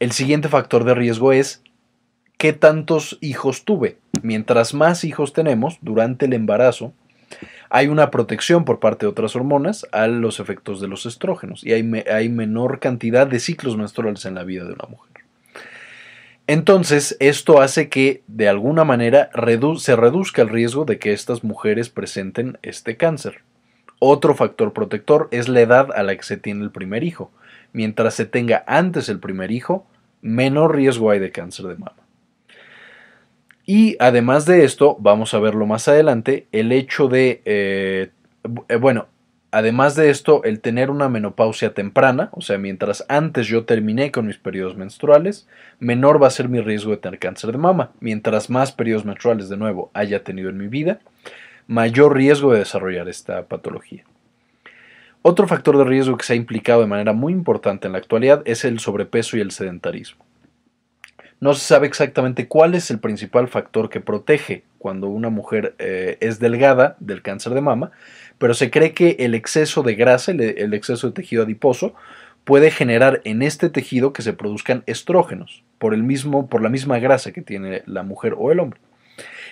El 0.00 0.10
siguiente 0.10 0.48
factor 0.48 0.82
de 0.82 0.96
riesgo 0.96 1.32
es 1.32 1.62
qué 2.36 2.52
tantos 2.52 3.16
hijos 3.20 3.64
tuve. 3.64 3.98
Mientras 4.20 4.74
más 4.74 5.04
hijos 5.04 5.32
tenemos 5.32 5.78
durante 5.82 6.26
el 6.26 6.32
embarazo, 6.32 6.92
hay 7.70 7.86
una 7.86 8.10
protección 8.10 8.64
por 8.64 8.80
parte 8.80 9.06
de 9.06 9.10
otras 9.10 9.36
hormonas 9.36 9.86
a 9.92 10.08
los 10.08 10.40
efectos 10.40 10.80
de 10.80 10.88
los 10.88 11.06
estrógenos 11.06 11.62
y 11.62 11.74
hay, 11.74 11.88
hay 12.12 12.28
menor 12.28 12.80
cantidad 12.80 13.28
de 13.28 13.38
ciclos 13.38 13.76
menstruales 13.76 14.24
en 14.24 14.34
la 14.34 14.42
vida 14.42 14.64
de 14.64 14.72
una 14.72 14.88
mujer. 14.90 15.11
Entonces, 16.46 17.16
esto 17.20 17.60
hace 17.60 17.88
que 17.88 18.22
de 18.26 18.48
alguna 18.48 18.84
manera 18.84 19.30
se 19.78 19.96
reduzca 19.96 20.42
el 20.42 20.48
riesgo 20.48 20.84
de 20.84 20.98
que 20.98 21.12
estas 21.12 21.44
mujeres 21.44 21.88
presenten 21.88 22.58
este 22.62 22.96
cáncer. 22.96 23.42
Otro 24.00 24.34
factor 24.34 24.72
protector 24.72 25.28
es 25.30 25.48
la 25.48 25.60
edad 25.60 25.90
a 25.94 26.02
la 26.02 26.16
que 26.16 26.24
se 26.24 26.36
tiene 26.36 26.64
el 26.64 26.72
primer 26.72 27.04
hijo. 27.04 27.30
Mientras 27.72 28.14
se 28.14 28.26
tenga 28.26 28.64
antes 28.66 29.08
el 29.08 29.20
primer 29.20 29.52
hijo, 29.52 29.86
menor 30.20 30.74
riesgo 30.74 31.10
hay 31.10 31.20
de 31.20 31.30
cáncer 31.30 31.66
de 31.66 31.76
mama. 31.76 32.02
Y 33.64 33.96
además 34.00 34.44
de 34.44 34.64
esto, 34.64 34.96
vamos 34.98 35.34
a 35.34 35.38
verlo 35.38 35.66
más 35.66 35.86
adelante, 35.86 36.48
el 36.50 36.72
hecho 36.72 37.06
de, 37.06 37.42
eh, 37.44 38.10
eh, 38.68 38.76
bueno, 38.76 39.06
Además 39.54 39.94
de 39.96 40.08
esto, 40.08 40.42
el 40.44 40.60
tener 40.60 40.90
una 40.90 41.10
menopausia 41.10 41.74
temprana, 41.74 42.30
o 42.32 42.40
sea, 42.40 42.56
mientras 42.56 43.04
antes 43.08 43.46
yo 43.46 43.66
terminé 43.66 44.10
con 44.10 44.26
mis 44.26 44.38
periodos 44.38 44.78
menstruales, 44.78 45.46
menor 45.78 46.22
va 46.22 46.28
a 46.28 46.30
ser 46.30 46.48
mi 46.48 46.62
riesgo 46.62 46.90
de 46.90 46.96
tener 46.96 47.18
cáncer 47.18 47.52
de 47.52 47.58
mama. 47.58 47.90
Mientras 48.00 48.48
más 48.48 48.72
periodos 48.72 49.04
menstruales 49.04 49.50
de 49.50 49.58
nuevo 49.58 49.90
haya 49.92 50.24
tenido 50.24 50.48
en 50.48 50.56
mi 50.56 50.68
vida, 50.68 51.00
mayor 51.66 52.16
riesgo 52.16 52.52
de 52.52 52.60
desarrollar 52.60 53.10
esta 53.10 53.44
patología. 53.44 54.04
Otro 55.20 55.46
factor 55.46 55.76
de 55.76 55.84
riesgo 55.84 56.16
que 56.16 56.24
se 56.24 56.32
ha 56.32 56.36
implicado 56.36 56.80
de 56.80 56.86
manera 56.86 57.12
muy 57.12 57.34
importante 57.34 57.86
en 57.86 57.92
la 57.92 57.98
actualidad 57.98 58.40
es 58.46 58.64
el 58.64 58.80
sobrepeso 58.80 59.36
y 59.36 59.42
el 59.42 59.50
sedentarismo. 59.50 60.24
No 61.40 61.52
se 61.52 61.66
sabe 61.66 61.88
exactamente 61.88 62.48
cuál 62.48 62.74
es 62.74 62.90
el 62.90 63.00
principal 63.00 63.48
factor 63.48 63.90
que 63.90 64.00
protege 64.00 64.64
cuando 64.78 65.08
una 65.08 65.28
mujer 65.28 65.74
eh, 65.78 66.16
es 66.20 66.38
delgada 66.38 66.96
del 67.00 67.20
cáncer 67.20 67.52
de 67.52 67.60
mama, 67.60 67.90
pero 68.38 68.54
se 68.54 68.70
cree 68.70 68.92
que 68.92 69.16
el 69.20 69.34
exceso 69.34 69.82
de 69.82 69.94
grasa, 69.94 70.32
el, 70.32 70.74
exceso 70.74 71.08
de 71.08 71.12
tejido 71.12 71.44
adiposo, 71.44 71.94
puede 72.44 72.70
generar 72.70 73.20
en 73.24 73.42
este 73.42 73.68
tejido 73.68 74.12
que 74.12 74.22
se 74.22 74.32
produzcan 74.32 74.82
estrógenos 74.86 75.62
por, 75.78 75.94
el 75.94 76.02
mismo, 76.02 76.48
por 76.48 76.62
la 76.62 76.68
misma 76.68 76.98
grasa 76.98 77.32
que 77.32 77.42
tiene 77.42 77.82
la 77.86 78.02
mujer 78.02 78.34
o 78.36 78.50
el 78.52 78.60
hombre. 78.60 78.80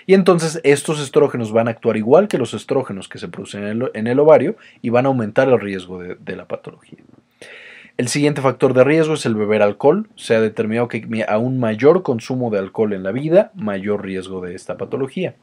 Y 0.06 0.14
entonces 0.14 0.60
estos 0.64 1.00
estrógenos 1.00 1.52
van 1.52 1.68
a 1.68 1.72
actuar 1.72 1.96
igual 1.96 2.26
que 2.26 2.38
los 2.38 2.54
estrógenos 2.54 3.08
que 3.08 3.18
se 3.18 3.28
producen 3.28 3.88
en 3.94 4.06
el, 4.06 4.18
ovario 4.18 4.56
y 4.82 4.90
van 4.90 5.06
a 5.06 5.08
aumentar 5.08 5.48
el 5.48 5.60
riesgo 5.60 6.00
de, 6.00 6.16
de, 6.16 6.36
la 6.36 6.46
patología. 6.46 6.98
El 7.96 8.08
siguiente 8.08 8.40
factor 8.40 8.72
de 8.72 8.82
riesgo 8.82 9.14
es 9.14 9.26
el 9.26 9.34
beber 9.34 9.62
alcohol. 9.62 10.08
Se 10.16 10.34
ha 10.34 10.40
determinado 10.40 10.88
que 10.88 11.24
a 11.28 11.38
un 11.38 11.60
mayor 11.60 12.02
consumo 12.02 12.50
de 12.50 12.58
alcohol 12.58 12.94
en 12.94 13.02
la 13.02 13.12
vida, 13.12 13.52
mayor 13.54 14.02
riesgo 14.02 14.40
de 14.40 14.54
esta 14.54 14.76
patología. 14.76 15.34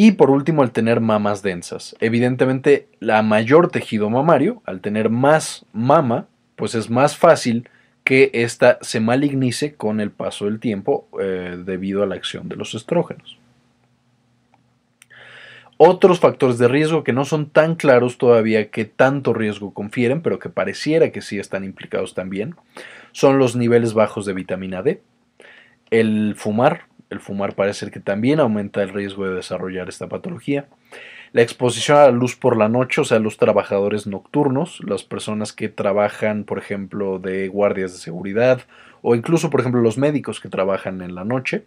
Y 0.00 0.12
por 0.12 0.30
último, 0.30 0.62
el 0.62 0.70
tener 0.70 1.00
mamas 1.00 1.42
densas. 1.42 1.96
Evidentemente, 1.98 2.86
la 3.00 3.20
mayor 3.22 3.68
tejido 3.68 4.08
mamario, 4.08 4.62
al 4.64 4.80
tener 4.80 5.10
más 5.10 5.66
mama, 5.72 6.28
pues 6.54 6.76
es 6.76 6.88
más 6.88 7.16
fácil 7.16 7.68
que 8.04 8.30
ésta 8.32 8.78
se 8.80 9.00
malignice 9.00 9.74
con 9.74 9.98
el 9.98 10.12
paso 10.12 10.44
del 10.44 10.60
tiempo 10.60 11.08
eh, 11.20 11.60
debido 11.66 12.04
a 12.04 12.06
la 12.06 12.14
acción 12.14 12.48
de 12.48 12.54
los 12.54 12.76
estrógenos. 12.76 13.38
Otros 15.78 16.20
factores 16.20 16.58
de 16.58 16.68
riesgo 16.68 17.02
que 17.02 17.12
no 17.12 17.24
son 17.24 17.50
tan 17.50 17.74
claros 17.74 18.18
todavía 18.18 18.70
que 18.70 18.84
tanto 18.84 19.34
riesgo 19.34 19.74
confieren, 19.74 20.22
pero 20.22 20.38
que 20.38 20.48
pareciera 20.48 21.10
que 21.10 21.22
sí 21.22 21.40
están 21.40 21.64
implicados 21.64 22.14
también, 22.14 22.54
son 23.10 23.40
los 23.40 23.56
niveles 23.56 23.94
bajos 23.94 24.26
de 24.26 24.34
vitamina 24.34 24.80
D, 24.80 25.02
el 25.90 26.36
fumar, 26.36 26.87
el 27.10 27.20
fumar 27.20 27.54
parece 27.54 27.90
que 27.90 28.00
también 28.00 28.40
aumenta 28.40 28.82
el 28.82 28.90
riesgo 28.90 29.26
de 29.26 29.34
desarrollar 29.34 29.88
esta 29.88 30.08
patología, 30.08 30.66
la 31.32 31.42
exposición 31.42 31.98
a 31.98 32.06
la 32.06 32.10
luz 32.10 32.36
por 32.36 32.56
la 32.56 32.68
noche, 32.68 33.00
o 33.00 33.04
sea, 33.04 33.18
los 33.18 33.36
trabajadores 33.36 34.06
nocturnos, 34.06 34.80
las 34.84 35.04
personas 35.04 35.52
que 35.52 35.68
trabajan, 35.68 36.44
por 36.44 36.58
ejemplo, 36.58 37.18
de 37.18 37.48
guardias 37.48 37.92
de 37.92 37.98
seguridad, 37.98 38.62
o 39.02 39.14
incluso, 39.14 39.50
por 39.50 39.60
ejemplo, 39.60 39.80
los 39.80 39.98
médicos 39.98 40.40
que 40.40 40.48
trabajan 40.48 41.02
en 41.02 41.14
la 41.14 41.24
noche, 41.24 41.64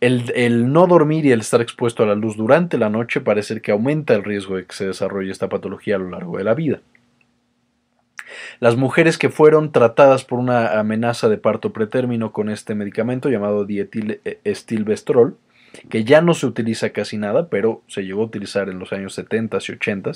el, 0.00 0.72
no 0.72 0.86
dormir 0.86 1.24
y 1.24 1.32
el 1.32 1.40
estar 1.40 1.62
expuesto 1.62 2.02
a 2.02 2.06
la 2.06 2.14
luz 2.14 2.36
durante 2.36 2.76
la 2.76 2.90
noche 2.90 3.20
parece 3.20 3.60
que 3.62 3.72
aumenta 3.72 4.14
el 4.14 4.24
riesgo 4.24 4.56
de 4.56 4.66
que 4.66 4.74
se 4.74 4.86
desarrolle 4.86 5.32
esta 5.32 5.48
patología 5.48 5.96
a 5.96 5.98
lo 5.98 6.10
largo 6.10 6.36
de 6.36 6.44
la 6.44 6.54
vida. 6.54 6.80
Las 8.60 8.76
mujeres 8.76 9.18
que 9.18 9.30
fueron 9.30 9.72
tratadas 9.72 10.24
por 10.24 10.38
una 10.38 10.78
amenaza 10.78 11.28
de 11.28 11.38
parto 11.38 11.72
pretérmino 11.72 12.32
con 12.32 12.48
este 12.48 12.74
medicamento 12.74 13.28
llamado 13.28 13.64
dietilestilbestrol, 13.64 15.36
que 15.88 16.04
ya 16.04 16.20
no 16.20 16.34
se 16.34 16.46
utiliza 16.46 16.90
casi 16.90 17.16
nada, 17.16 17.48
pero 17.48 17.82
se 17.86 18.02
llegó 18.02 18.22
a 18.22 18.26
utilizar 18.26 18.68
en 18.68 18.78
los 18.78 18.92
años 18.92 19.14
70 19.14 19.58
y 19.68 19.72
80. 19.72 20.12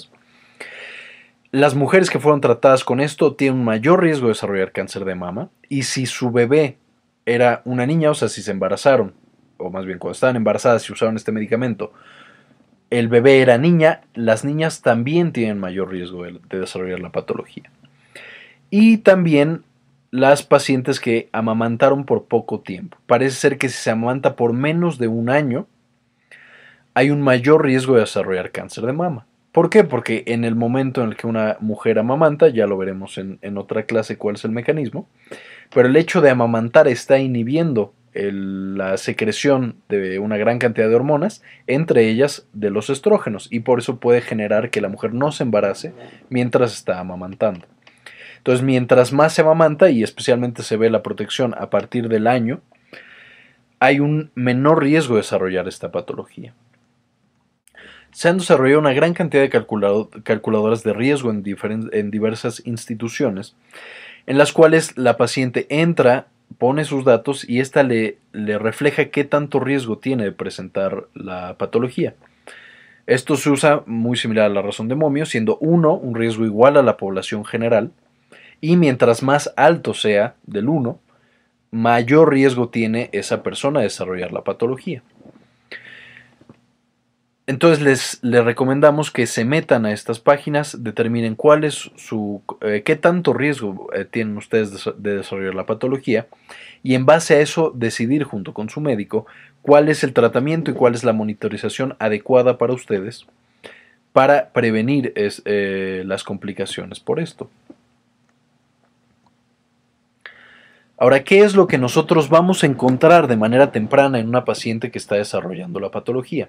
Las 1.50 1.74
mujeres 1.74 2.10
que 2.10 2.18
fueron 2.18 2.40
tratadas 2.40 2.84
con 2.84 3.00
esto 3.00 3.34
tienen 3.34 3.60
un 3.60 3.64
mayor 3.64 4.02
riesgo 4.02 4.26
de 4.26 4.34
desarrollar 4.34 4.72
cáncer 4.72 5.04
de 5.04 5.14
mama 5.14 5.48
y 5.68 5.84
si 5.84 6.06
su 6.06 6.30
bebé 6.30 6.76
era 7.26 7.62
una 7.64 7.86
niña, 7.86 8.10
o 8.10 8.14
sea, 8.14 8.28
si 8.28 8.42
se 8.42 8.50
embarazaron 8.50 9.14
o 9.58 9.70
más 9.70 9.84
bien 9.84 9.98
cuando 9.98 10.14
estaban 10.14 10.36
embarazadas 10.36 10.88
y 10.88 10.92
usaron 10.92 11.16
este 11.16 11.32
medicamento, 11.32 11.92
el 12.90 13.08
bebé 13.08 13.40
era 13.40 13.58
niña, 13.58 14.02
las 14.14 14.44
niñas 14.44 14.80
también 14.80 15.32
tienen 15.32 15.58
mayor 15.58 15.90
riesgo 15.90 16.24
de, 16.24 16.40
desarrollar 16.48 17.00
la 17.00 17.12
patología. 17.12 17.70
Y 18.70 18.98
también 18.98 19.62
las 20.10 20.42
pacientes 20.42 21.00
que 21.00 21.28
amamantaron 21.32 22.04
por 22.04 22.24
poco 22.24 22.60
tiempo. 22.60 22.96
Parece 23.06 23.36
ser 23.36 23.58
que 23.58 23.68
si 23.68 23.76
se 23.76 23.90
amamanta 23.90 24.36
por 24.36 24.52
menos 24.52 24.98
de 24.98 25.08
un 25.08 25.28
año, 25.28 25.66
hay 26.94 27.10
un 27.10 27.20
mayor 27.20 27.64
riesgo 27.64 27.94
de 27.94 28.00
desarrollar 28.00 28.50
cáncer 28.50 28.84
de 28.84 28.92
mama. 28.92 29.26
¿Por 29.52 29.70
qué? 29.70 29.84
Porque 29.84 30.24
en 30.26 30.44
el 30.44 30.54
momento 30.54 31.02
en 31.02 31.10
el 31.10 31.16
que 31.16 31.26
una 31.26 31.56
mujer 31.60 31.98
amamanta, 31.98 32.48
ya 32.48 32.66
lo 32.66 32.76
veremos 32.78 33.18
en, 33.18 33.38
en 33.42 33.58
otra 33.58 33.84
clase 33.84 34.16
cuál 34.16 34.36
es 34.36 34.44
el 34.44 34.50
mecanismo, 34.50 35.08
pero 35.74 35.88
el 35.88 35.96
hecho 35.96 36.20
de 36.20 36.30
amamantar 36.30 36.88
está 36.88 37.18
inhibiendo 37.18 37.92
la 38.14 38.96
secreción 38.96 39.76
de 39.88 40.18
una 40.18 40.36
gran 40.36 40.58
cantidad 40.58 40.88
de 40.88 40.94
hormonas, 40.94 41.42
entre 41.66 42.08
ellas 42.08 42.46
de 42.52 42.70
los 42.70 42.90
estrógenos, 42.90 43.48
y 43.50 43.60
por 43.60 43.78
eso 43.78 44.00
puede 44.00 44.22
generar 44.22 44.70
que 44.70 44.80
la 44.80 44.88
mujer 44.88 45.14
no 45.14 45.30
se 45.30 45.44
embarace 45.44 45.92
mientras 46.28 46.72
está 46.72 46.98
amamantando. 46.98 47.66
Entonces, 48.38 48.64
mientras 48.64 49.12
más 49.12 49.34
se 49.34 49.42
amamanta, 49.42 49.90
y 49.90 50.02
especialmente 50.02 50.62
se 50.62 50.76
ve 50.76 50.90
la 50.90 51.02
protección 51.02 51.54
a 51.58 51.70
partir 51.70 52.08
del 52.08 52.26
año, 52.26 52.60
hay 53.78 54.00
un 54.00 54.30
menor 54.34 54.82
riesgo 54.82 55.14
de 55.14 55.22
desarrollar 55.22 55.68
esta 55.68 55.92
patología. 55.92 56.54
Se 58.10 58.28
han 58.28 58.38
desarrollado 58.38 58.80
una 58.80 58.94
gran 58.94 59.14
cantidad 59.14 59.42
de 59.42 59.50
calculadoras 59.50 60.82
de 60.82 60.92
riesgo 60.92 61.30
en, 61.30 61.44
en 61.92 62.10
diversas 62.10 62.62
instituciones, 62.66 63.54
en 64.26 64.38
las 64.38 64.52
cuales 64.52 64.96
la 64.96 65.16
paciente 65.16 65.66
entra 65.68 66.26
pone 66.56 66.84
sus 66.84 67.04
datos 67.04 67.48
y 67.48 67.60
ésta 67.60 67.82
le, 67.82 68.18
le 68.32 68.58
refleja 68.58 69.10
qué 69.10 69.24
tanto 69.24 69.60
riesgo 69.60 69.98
tiene 69.98 70.24
de 70.24 70.32
presentar 70.32 71.06
la 71.14 71.56
patología. 71.58 72.14
Esto 73.06 73.36
se 73.36 73.50
usa 73.50 73.82
muy 73.86 74.16
similar 74.16 74.46
a 74.46 74.54
la 74.54 74.62
razón 74.62 74.88
de 74.88 74.94
momio, 74.94 75.24
siendo 75.24 75.56
1 75.58 75.94
un 75.94 76.14
riesgo 76.14 76.44
igual 76.44 76.76
a 76.76 76.82
la 76.82 76.96
población 76.96 77.44
general, 77.44 77.92
y 78.60 78.76
mientras 78.76 79.22
más 79.22 79.52
alto 79.56 79.94
sea 79.94 80.34
del 80.44 80.68
1, 80.68 80.98
mayor 81.70 82.32
riesgo 82.32 82.68
tiene 82.68 83.10
esa 83.12 83.42
persona 83.42 83.80
de 83.80 83.84
desarrollar 83.84 84.32
la 84.32 84.44
patología. 84.44 85.02
Entonces 87.46 87.82
les, 87.82 88.18
les, 88.22 88.44
recomendamos 88.44 89.10
que 89.10 89.26
se 89.26 89.46
metan 89.46 89.86
a 89.86 89.92
estas 89.92 90.20
páginas, 90.20 90.84
determinen 90.84 91.34
cuál 91.34 91.64
es 91.64 91.90
su, 91.96 92.42
eh, 92.60 92.82
qué 92.84 92.94
tanto 92.94 93.32
riesgo 93.32 93.88
eh, 93.94 94.04
tienen 94.04 94.36
ustedes 94.36 94.84
de, 94.84 94.92
de, 94.98 95.16
desarrollar 95.16 95.54
la 95.54 95.64
patología 95.64 96.26
y 96.82 96.94
en 96.94 97.06
base 97.06 97.36
a 97.36 97.40
eso 97.40 97.72
decidir 97.74 98.24
junto 98.24 98.52
con 98.52 98.68
su 98.68 98.82
médico 98.82 99.26
cuál 99.62 99.88
es 99.88 100.04
el 100.04 100.12
tratamiento 100.12 100.70
y 100.70 100.74
cuál 100.74 100.94
es 100.94 101.04
la 101.04 101.14
monitorización 101.14 101.96
adecuada 101.98 102.58
para 102.58 102.74
ustedes 102.74 103.26
para 104.12 104.50
prevenir 104.50 105.12
eh, 105.16 106.02
las 106.04 106.24
complicaciones 106.24 107.00
por 107.00 107.20
esto. 107.20 107.48
Ahora, 110.98 111.22
¿qué 111.22 111.40
es 111.40 111.54
lo 111.54 111.66
que 111.66 111.78
nosotros 111.78 112.28
vamos 112.28 112.62
a 112.62 112.66
encontrar 112.66 113.28
de 113.28 113.36
manera 113.36 113.70
temprana 113.70 114.18
en 114.18 114.28
una 114.28 114.44
paciente 114.44 114.90
que 114.90 114.98
está 114.98 115.14
desarrollando 115.14 115.80
la 115.80 115.90
patología? 115.90 116.48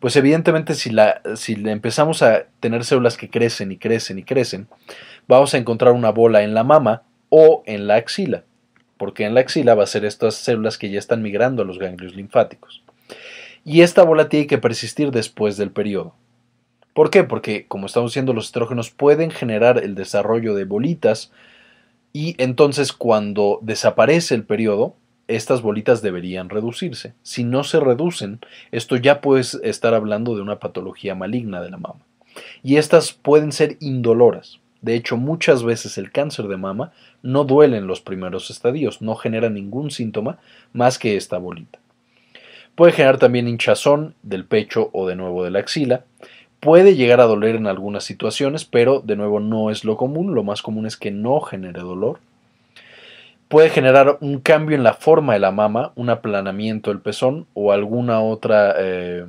pues 0.00 0.16
evidentemente 0.16 0.74
si, 0.74 0.90
la, 0.90 1.20
si 1.34 1.54
empezamos 1.54 2.22
a 2.22 2.44
tener 2.60 2.84
células 2.84 3.16
que 3.16 3.30
crecen 3.30 3.72
y 3.72 3.78
crecen 3.78 4.18
y 4.18 4.22
crecen, 4.22 4.68
vamos 5.26 5.54
a 5.54 5.58
encontrar 5.58 5.92
una 5.92 6.10
bola 6.10 6.42
en 6.42 6.54
la 6.54 6.64
mama 6.64 7.02
o 7.30 7.62
en 7.66 7.86
la 7.86 7.96
axila, 7.96 8.44
porque 8.96 9.24
en 9.24 9.34
la 9.34 9.40
axila 9.40 9.74
va 9.74 9.82
a 9.82 9.88
ser 9.88 10.04
estas 10.04 10.36
células 10.36 10.78
que 10.78 10.90
ya 10.90 10.98
están 10.98 11.22
migrando 11.22 11.62
a 11.62 11.64
los 11.64 11.78
ganglios 11.78 12.14
linfáticos. 12.14 12.82
Y 13.64 13.82
esta 13.82 14.04
bola 14.04 14.28
tiene 14.28 14.46
que 14.46 14.58
persistir 14.58 15.10
después 15.10 15.56
del 15.56 15.72
periodo. 15.72 16.14
¿Por 16.94 17.10
qué? 17.10 17.24
Porque, 17.24 17.66
como 17.66 17.86
estamos 17.86 18.12
diciendo, 18.12 18.32
los 18.32 18.46
estrógenos 18.46 18.90
pueden 18.90 19.30
generar 19.30 19.78
el 19.82 19.94
desarrollo 19.94 20.54
de 20.54 20.64
bolitas 20.64 21.32
y 22.18 22.34
entonces 22.38 22.92
cuando 22.92 23.60
desaparece 23.62 24.34
el 24.34 24.42
periodo, 24.42 24.96
estas 25.28 25.62
bolitas 25.62 26.02
deberían 26.02 26.48
reducirse. 26.48 27.14
Si 27.22 27.44
no 27.44 27.62
se 27.62 27.78
reducen, 27.78 28.40
esto 28.72 28.96
ya 28.96 29.20
puede 29.20 29.44
estar 29.62 29.94
hablando 29.94 30.34
de 30.34 30.42
una 30.42 30.58
patología 30.58 31.14
maligna 31.14 31.62
de 31.62 31.70
la 31.70 31.76
mama. 31.76 32.00
Y 32.64 32.74
estas 32.74 33.12
pueden 33.12 33.52
ser 33.52 33.76
indoloras. 33.78 34.58
De 34.80 34.96
hecho, 34.96 35.16
muchas 35.16 35.62
veces 35.62 35.96
el 35.96 36.10
cáncer 36.10 36.48
de 36.48 36.56
mama 36.56 36.90
no 37.22 37.44
duele 37.44 37.76
en 37.76 37.86
los 37.86 38.00
primeros 38.00 38.50
estadios, 38.50 39.00
no 39.00 39.14
genera 39.14 39.48
ningún 39.48 39.92
síntoma 39.92 40.40
más 40.72 40.98
que 40.98 41.16
esta 41.16 41.38
bolita. 41.38 41.78
Puede 42.74 42.90
generar 42.90 43.18
también 43.18 43.46
hinchazón 43.46 44.16
del 44.24 44.44
pecho 44.44 44.90
o 44.92 45.06
de 45.06 45.14
nuevo 45.14 45.44
de 45.44 45.52
la 45.52 45.60
axila. 45.60 46.04
Puede 46.60 46.96
llegar 46.96 47.20
a 47.20 47.24
doler 47.24 47.56
en 47.56 47.66
algunas 47.66 48.04
situaciones, 48.04 48.64
pero 48.64 49.00
de 49.00 49.16
nuevo 49.16 49.40
no 49.40 49.70
es 49.70 49.84
lo 49.84 49.96
común. 49.96 50.34
Lo 50.34 50.42
más 50.42 50.62
común 50.62 50.86
es 50.86 50.96
que 50.96 51.10
no 51.10 51.40
genere 51.40 51.80
dolor 51.80 52.18
puede 53.48 53.70
generar 53.70 54.18
un 54.20 54.40
cambio 54.40 54.76
en 54.76 54.82
la 54.82 54.94
forma 54.94 55.32
de 55.32 55.40
la 55.40 55.50
mama, 55.50 55.92
un 55.96 56.10
aplanamiento 56.10 56.90
del 56.90 57.00
pezón 57.00 57.46
o 57.54 57.72
alguna 57.72 58.20
otra 58.20 58.74
eh, 58.78 59.24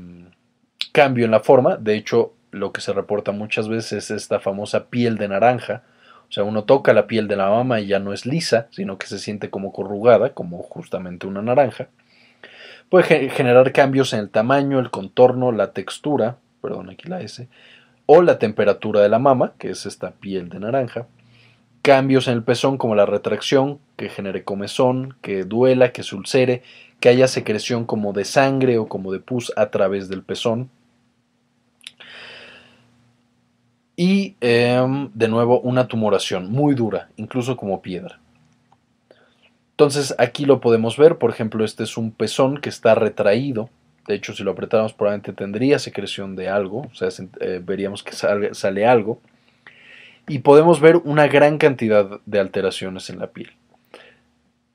cambio 0.92 1.26
en 1.26 1.32
la 1.32 1.40
forma. 1.40 1.78
De 1.78 1.96
hecho, 1.96 2.34
lo 2.52 2.72
que 2.72 2.82
se 2.82 2.94
reporta 2.94 3.32
muchas 3.32 3.68
veces 3.68 4.12
es 4.12 4.12
esta 4.12 4.40
famosa 4.40 4.88
piel 4.88 5.18
de 5.18 5.30
naranja. 5.30 5.84
O 6.28 6.32
sea, 6.32 6.44
uno 6.44 6.66
toca 6.66 6.94
la 6.94 7.08
piel 7.08 7.28
de 7.28 7.38
la 7.38 7.50
mama 7.50 7.80
y 7.80 7.88
ya 7.88 8.00
no 8.00 8.14
es 8.14 8.26
lisa, 8.26 8.68
sino 8.72 8.98
que 8.98 9.08
se 9.08 9.18
siente 9.18 9.50
como 9.50 9.72
corrugada, 9.72 10.34
como 10.34 10.62
justamente 10.62 11.26
una 11.26 11.42
naranja. 11.42 11.88
Puede 12.90 13.30
generar 13.30 13.72
cambios 13.72 14.14
en 14.14 14.20
el 14.20 14.30
tamaño, 14.30 14.80
el 14.80 14.90
contorno, 14.90 15.52
la 15.52 15.72
textura, 15.74 16.38
perdón, 16.62 16.90
aquí 16.90 17.08
la 17.08 17.22
S, 17.22 17.48
o 18.06 18.22
la 18.22 18.40
temperatura 18.40 19.02
de 19.02 19.10
la 19.10 19.20
mama, 19.20 19.54
que 19.58 19.70
es 19.70 19.86
esta 19.86 20.12
piel 20.12 20.50
de 20.50 20.60
naranja 20.60 21.08
cambios 21.82 22.28
en 22.28 22.36
el 22.36 22.44
pezón 22.44 22.78
como 22.78 22.96
la 22.96 23.06
retracción, 23.06 23.80
que 23.96 24.10
genere 24.10 24.44
comezón, 24.44 25.16
que 25.22 25.44
duela, 25.44 25.92
que 25.92 26.04
se 26.04 26.16
ulcere, 26.16 26.62
que 27.00 27.10
haya 27.10 27.28
secreción 27.28 27.86
como 27.86 28.14
de 28.14 28.26
sangre 28.26 28.78
o 28.78 28.88
como 28.88 29.12
de 29.12 29.20
pus 29.20 29.52
a 29.56 29.72
través 29.72 30.10
del 30.10 30.24
pezón. 30.24 30.70
Y 33.96 34.36
em, 34.40 35.10
de 35.14 35.28
nuevo 35.28 35.60
una 35.62 35.88
tumoración 35.88 36.52
muy 36.52 36.74
dura, 36.74 37.10
incluso 37.18 37.58
como 37.58 37.82
piedra. 37.82 38.20
Entonces 39.72 40.16
aquí 40.18 40.46
lo 40.46 40.62
podemos 40.62 40.98
ver, 40.98 41.18
por 41.18 41.32
ejemplo, 41.32 41.66
este 41.66 41.84
es 41.84 41.98
un 41.98 42.12
pezón 42.12 42.60
que 42.60 42.70
está 42.70 42.96
retraído. 42.96 43.70
De 44.10 44.16
hecho, 44.16 44.34
si 44.34 44.44
lo 44.44 44.50
apretáramos 44.50 44.94
probablemente 44.94 45.34
tendría 45.34 45.78
secreción 45.78 46.36
de 46.36 46.50
algo, 46.50 46.80
o 46.92 46.96
sea, 46.96 47.10
eh, 47.42 47.62
veríamos 47.64 48.02
que 48.02 48.14
sale 48.14 48.88
algo 48.88 49.22
y 50.28 50.40
podemos 50.40 50.82
ver 50.82 50.98
una 50.98 51.28
gran 51.28 51.60
cantidad 51.60 52.20
de 52.26 52.40
alteraciones 52.40 53.12
en 53.12 53.20
la 53.20 53.28
piel. 53.28 53.52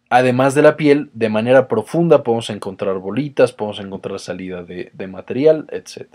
Además 0.09 0.55
de 0.55 0.63
la 0.63 0.77
piel, 0.77 1.11
de 1.15 1.31
manera 1.31 1.67
profunda 1.67 2.23
podemos 2.23 2.49
encontrar 2.49 2.97
bolitas, 2.99 3.51
podemos 3.51 3.81
encontrar 3.81 4.21
salida 4.21 4.63
de, 4.63 5.07
material, 5.09 5.67
etc. 5.73 6.07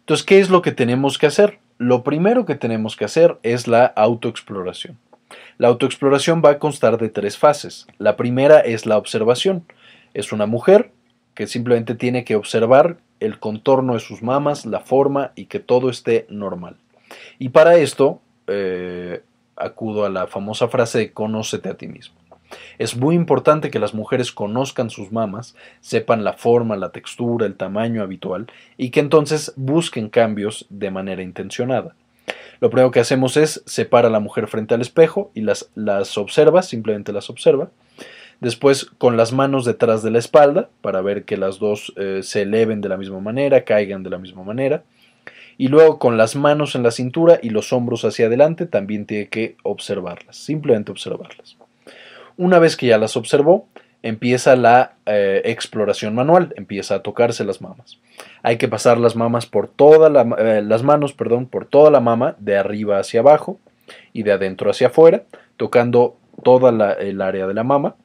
Entonces, 0.00 0.26
¿qué 0.26 0.40
es 0.40 0.50
lo 0.50 0.60
que 0.60 0.72
tenemos 0.72 1.18
que 1.18 1.26
hacer? 1.26 1.60
Lo 1.78 2.02
primero 2.02 2.46
que 2.46 2.56
tenemos 2.56 2.96
que 2.96 3.04
hacer 3.04 3.38
es 3.44 3.68
la 3.68 3.86
autoexploración. 3.86 4.98
La 5.62 5.68
autoexploración 5.68 6.42
va 6.44 6.50
a 6.50 6.58
constar 6.58 6.98
de 6.98 7.08
tres 7.08 7.38
fases. 7.38 7.86
La 7.98 8.16
primera 8.16 8.58
es 8.58 8.84
la 8.84 8.98
observación. 8.98 9.64
Es 10.12 10.32
una 10.32 10.46
mujer 10.46 10.90
que 11.34 11.46
simplemente 11.46 11.94
tiene 11.94 12.24
que 12.24 12.34
observar 12.34 12.96
el 13.20 13.38
contorno 13.38 13.94
de 13.94 14.00
sus 14.00 14.24
mamas, 14.24 14.66
la 14.66 14.80
forma 14.80 15.30
y 15.36 15.44
que 15.44 15.60
todo 15.60 15.88
esté 15.88 16.26
normal. 16.28 16.78
Y 17.38 17.50
para 17.50 17.76
esto 17.76 18.20
eh, 18.48 19.22
acudo 19.54 20.04
a 20.04 20.10
la 20.10 20.26
famosa 20.26 20.66
frase 20.66 20.98
de 20.98 21.12
conócete 21.12 21.68
a 21.68 21.74
ti 21.74 21.86
mismo. 21.86 22.16
Es 22.80 22.96
muy 22.96 23.14
importante 23.14 23.70
que 23.70 23.78
las 23.78 23.94
mujeres 23.94 24.32
conozcan 24.32 24.90
sus 24.90 25.12
mamas, 25.12 25.54
sepan 25.80 26.24
la 26.24 26.32
forma, 26.32 26.74
la 26.74 26.90
textura, 26.90 27.46
el 27.46 27.54
tamaño 27.54 28.02
habitual 28.02 28.50
y 28.76 28.90
que 28.90 28.98
entonces 28.98 29.52
busquen 29.54 30.08
cambios 30.08 30.66
de 30.70 30.90
manera 30.90 31.22
intencionada. 31.22 31.94
Lo 32.62 32.70
primero 32.70 32.92
que 32.92 33.00
hacemos 33.00 33.36
es 33.36 33.60
separar 33.66 34.06
a 34.06 34.12
la 34.12 34.20
mujer 34.20 34.46
frente 34.46 34.72
al 34.72 34.80
espejo 34.80 35.32
y 35.34 35.40
las, 35.40 35.72
las 35.74 36.16
observa, 36.16 36.62
simplemente 36.62 37.12
las 37.12 37.28
observa. 37.28 37.70
Después 38.38 38.84
con 38.98 39.16
las 39.16 39.32
manos 39.32 39.64
detrás 39.64 40.04
de 40.04 40.12
la 40.12 40.20
espalda 40.20 40.68
para 40.80 41.02
ver 41.02 41.24
que 41.24 41.36
las 41.36 41.58
dos 41.58 41.92
eh, 41.96 42.20
se 42.22 42.42
eleven 42.42 42.80
de 42.80 42.88
la 42.88 42.96
misma 42.96 43.18
manera, 43.18 43.64
caigan 43.64 44.04
de 44.04 44.10
la 44.10 44.18
misma 44.18 44.44
manera. 44.44 44.84
Y 45.58 45.66
luego 45.66 45.98
con 45.98 46.16
las 46.16 46.36
manos 46.36 46.76
en 46.76 46.84
la 46.84 46.92
cintura 46.92 47.40
y 47.42 47.50
los 47.50 47.72
hombros 47.72 48.04
hacia 48.04 48.26
adelante 48.26 48.66
también 48.66 49.06
tiene 49.06 49.26
que 49.26 49.56
observarlas, 49.64 50.36
simplemente 50.36 50.92
observarlas. 50.92 51.56
Una 52.36 52.60
vez 52.60 52.76
que 52.76 52.86
ya 52.86 52.96
las 52.96 53.16
observó, 53.16 53.66
empieza 54.02 54.56
la 54.56 54.94
eh, 55.06 55.42
exploración 55.44 56.14
manual, 56.14 56.52
empieza 56.56 56.96
a 56.96 57.02
tocarse 57.02 57.44
las 57.44 57.60
mamas. 57.60 57.98
Hay 58.42 58.58
que 58.58 58.68
pasar 58.68 58.98
las 58.98 59.16
mamas 59.16 59.46
por 59.46 59.68
toda 59.68 60.10
la, 60.10 60.22
eh, 60.38 60.62
las 60.62 60.82
manos, 60.82 61.12
perdón, 61.12 61.46
por 61.46 61.66
toda 61.66 61.90
la 61.90 62.00
mama, 62.00 62.36
de 62.38 62.56
arriba 62.56 62.98
hacia 62.98 63.20
abajo 63.20 63.58
y 64.12 64.22
de 64.22 64.32
adentro 64.32 64.70
hacia 64.70 64.88
afuera, 64.88 65.24
tocando 65.56 66.16
toda 66.42 66.94
el 66.94 67.20
área 67.20 67.46
de 67.46 67.54
la 67.54 67.64
mama. 67.64 67.96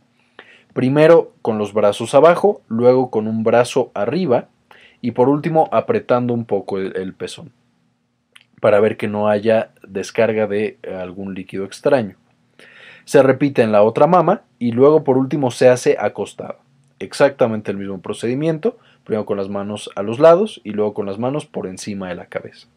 Primero 0.74 1.34
con 1.42 1.58
los 1.58 1.74
brazos 1.74 2.14
abajo, 2.14 2.62
luego 2.68 3.10
con 3.10 3.28
un 3.28 3.44
brazo 3.44 3.92
arriba 3.96 4.48
y 5.02 5.12
por 5.12 5.30
último 5.30 5.70
apretando 5.72 6.34
un 6.34 6.46
poco 6.46 6.78
el 6.80 7.14
pezón 7.14 7.52
para 8.60 8.80
ver 8.80 8.98
que 8.98 9.08
no 9.08 9.28
haya 9.28 9.72
descarga 9.88 10.48
de 10.48 10.78
algún 11.00 11.34
líquido 11.34 11.66
extraño. 11.66 12.16
Se 13.08 13.24
repite 13.24 13.62
en 13.62 13.72
la 13.72 13.84
otra 13.84 14.06
mama 14.06 14.42
y 14.60 14.74
luego 14.74 15.06
por 15.06 15.18
último 15.18 15.50
se 15.50 15.70
hace 15.70 15.96
acostado. 15.98 16.58
Exactamente 17.00 17.72
el 17.72 17.78
mismo 17.78 18.02
procedimiento, 18.02 18.78
primero 19.06 19.26
con 19.26 19.38
las 19.38 19.48
manos 19.48 19.90
a 19.96 20.04
los 20.04 20.20
lados 20.20 20.60
y 20.66 20.72
luego 20.72 20.94
con 20.94 21.06
las 21.06 21.18
manos 21.18 21.46
por 21.46 21.68
encima 21.68 22.10
de 22.10 22.16
la 22.16 22.26
cabeza. 22.26 22.68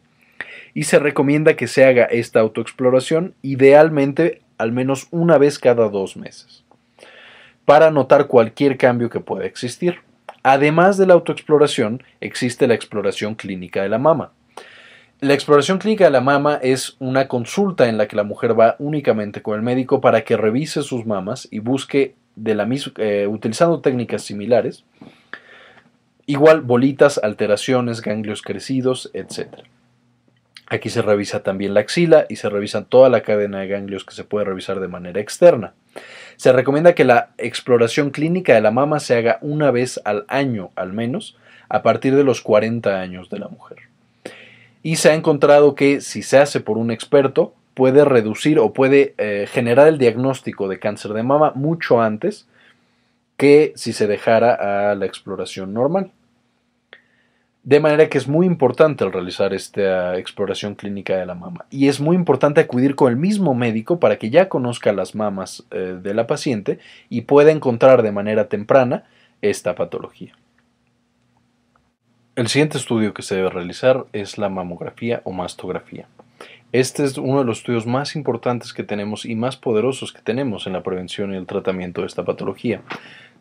Y 0.73 0.83
se 0.83 0.99
recomienda 0.99 1.57
que 1.57 1.67
se 1.67 1.83
haga 1.83 2.05
esta 2.05 2.39
autoexploración 2.39 3.33
idealmente 3.41 4.41
al 4.57 4.71
menos 4.71 5.09
una 5.11 5.37
vez 5.37 5.59
cada 5.59 5.89
dos 5.89 6.15
meses, 6.15 6.63
para 7.65 7.91
notar 7.91 8.27
cualquier 8.27 8.77
cambio 8.77 9.09
que 9.09 9.19
pueda 9.19 9.45
existir. 9.45 9.97
Además 10.43 10.97
de 10.97 11.07
la 11.07 11.13
autoexploración, 11.13 12.03
existe 12.21 12.67
la 12.67 12.73
exploración 12.73 13.35
clínica 13.35 13.83
de 13.83 13.89
la 13.89 13.97
mama, 13.97 14.31
la 15.21 15.35
exploración 15.35 15.77
clínica 15.77 16.05
de 16.05 16.09
la 16.09 16.19
mama 16.19 16.59
es 16.63 16.95
una 16.97 17.27
consulta 17.27 17.87
en 17.87 17.99
la 17.99 18.07
que 18.07 18.15
la 18.15 18.23
mujer 18.23 18.59
va 18.59 18.75
únicamente 18.79 19.43
con 19.43 19.55
el 19.55 19.61
médico 19.61 20.01
para 20.01 20.23
que 20.23 20.35
revise 20.35 20.81
sus 20.81 21.05
mamas 21.05 21.47
y 21.51 21.59
busque 21.59 22.15
de 22.35 22.55
la 22.55 22.67
eh, 22.97 23.27
utilizando 23.27 23.81
técnicas 23.81 24.23
similares, 24.23 24.83
igual 26.25 26.61
bolitas, 26.61 27.19
alteraciones, 27.21 28.01
ganglios 28.01 28.41
crecidos, 28.41 29.11
etc. 29.13 29.59
Aquí 30.65 30.89
se 30.89 31.03
revisa 31.03 31.43
también 31.43 31.75
la 31.75 31.81
axila 31.81 32.25
y 32.27 32.37
se 32.37 32.49
revisa 32.49 32.85
toda 32.85 33.09
la 33.09 33.21
cadena 33.21 33.59
de 33.59 33.67
ganglios 33.67 34.03
que 34.03 34.15
se 34.15 34.23
puede 34.23 34.45
revisar 34.45 34.79
de 34.79 34.87
manera 34.87 35.21
externa. 35.21 35.75
Se 36.35 36.51
recomienda 36.51 36.95
que 36.95 37.05
la 37.05 37.29
exploración 37.37 38.09
clínica 38.09 38.55
de 38.55 38.61
la 38.61 38.71
mama 38.71 38.99
se 38.99 39.17
haga 39.17 39.37
una 39.41 39.69
vez 39.69 40.01
al 40.03 40.25
año 40.29 40.71
al 40.75 40.93
menos, 40.93 41.37
a 41.69 41.83
partir 41.83 42.15
de 42.15 42.23
los 42.23 42.41
40 42.41 42.99
años 42.99 43.29
de 43.29 43.37
la 43.37 43.47
mujer 43.47 43.90
y 44.83 44.95
se 44.95 45.09
ha 45.09 45.13
encontrado 45.13 45.75
que 45.75 46.01
si 46.01 46.23
se 46.23 46.37
hace 46.37 46.59
por 46.59 46.77
un 46.77 46.91
experto 46.91 47.53
puede 47.73 48.03
reducir 48.05 48.59
o 48.59 48.73
puede 48.73 49.13
eh, 49.17 49.47
generar 49.49 49.87
el 49.87 49.97
diagnóstico 49.97 50.67
de 50.67 50.79
cáncer 50.79 51.13
de 51.13 51.23
mama 51.23 51.53
mucho 51.55 52.01
antes 52.01 52.47
que 53.37 53.73
si 53.75 53.93
se 53.93 54.07
dejara 54.07 54.91
a 54.91 54.95
la 54.95 55.05
exploración 55.05 55.73
normal. 55.73 56.11
De 57.63 57.79
manera 57.79 58.09
que 58.09 58.17
es 58.17 58.27
muy 58.27 58.47
importante 58.47 59.03
al 59.03 59.13
realizar 59.13 59.53
esta 59.53 60.17
exploración 60.17 60.73
clínica 60.73 61.15
de 61.17 61.27
la 61.27 61.35
mama. 61.35 61.65
Y 61.69 61.87
es 61.87 61.99
muy 61.99 62.15
importante 62.15 62.59
acudir 62.59 62.95
con 62.95 63.11
el 63.11 63.17
mismo 63.17 63.53
médico 63.53 63.99
para 63.99 64.17
que 64.17 64.31
ya 64.31 64.49
conozca 64.49 64.91
las 64.93 65.13
mamas 65.13 65.63
eh, 65.69 65.97
de 66.01 66.13
la 66.15 66.25
paciente 66.25 66.79
y 67.09 67.21
pueda 67.21 67.51
encontrar 67.51 68.01
de 68.01 68.11
manera 68.11 68.47
temprana 68.47 69.05
esta 69.41 69.75
patología. 69.75 70.35
El 72.41 72.47
siguiente 72.47 72.79
estudio 72.79 73.13
que 73.13 73.21
se 73.21 73.35
debe 73.35 73.51
realizar 73.51 74.07
es 74.13 74.39
la 74.39 74.49
mamografía 74.49 75.21
o 75.25 75.31
mastografía. 75.31 76.07
Este 76.71 77.03
es 77.03 77.15
uno 77.19 77.37
de 77.37 77.45
los 77.45 77.59
estudios 77.59 77.85
más 77.85 78.15
importantes 78.15 78.73
que 78.73 78.81
tenemos 78.81 79.25
y 79.25 79.35
más 79.35 79.57
poderosos 79.57 80.11
que 80.11 80.23
tenemos 80.23 80.65
en 80.65 80.73
la 80.73 80.81
prevención 80.81 81.31
y 81.31 81.37
el 81.37 81.45
tratamiento 81.45 82.01
de 82.01 82.07
esta 82.07 82.25
patología. 82.25 82.81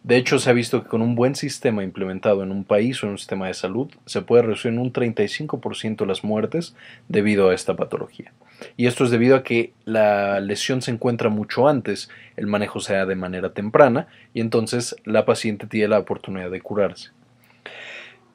De 0.02 0.18
hecho, 0.18 0.38
se 0.38 0.50
ha 0.50 0.52
visto 0.52 0.82
que 0.82 0.90
con 0.90 1.00
un 1.00 1.14
buen 1.14 1.34
sistema 1.34 1.82
implementado 1.82 2.42
en 2.42 2.52
un 2.52 2.62
país 2.62 3.02
o 3.02 3.06
en 3.06 3.12
un 3.12 3.18
sistema 3.18 3.46
de 3.46 3.54
salud, 3.54 3.90
se 4.04 4.20
puede 4.20 4.42
reducir 4.42 4.70
en 4.70 4.78
un 4.78 4.92
35% 4.92 6.04
las 6.04 6.22
muertes 6.22 6.76
debido 7.08 7.48
a 7.48 7.54
esta 7.54 7.76
patología. 7.76 8.34
Y 8.76 8.86
esto 8.86 9.04
es 9.04 9.10
debido 9.10 9.34
a 9.34 9.42
que 9.42 9.72
la 9.86 10.40
lesión 10.40 10.82
se 10.82 10.90
encuentra 10.90 11.30
mucho 11.30 11.68
antes, 11.68 12.10
el 12.36 12.48
manejo 12.48 12.80
se 12.80 12.92
da 12.92 13.06
de 13.06 13.16
manera 13.16 13.54
temprana 13.54 14.08
y 14.34 14.42
entonces 14.42 14.94
la 15.06 15.24
paciente 15.24 15.66
tiene 15.66 15.88
la 15.88 16.00
oportunidad 16.00 16.50
de 16.50 16.60
curarse. 16.60 17.12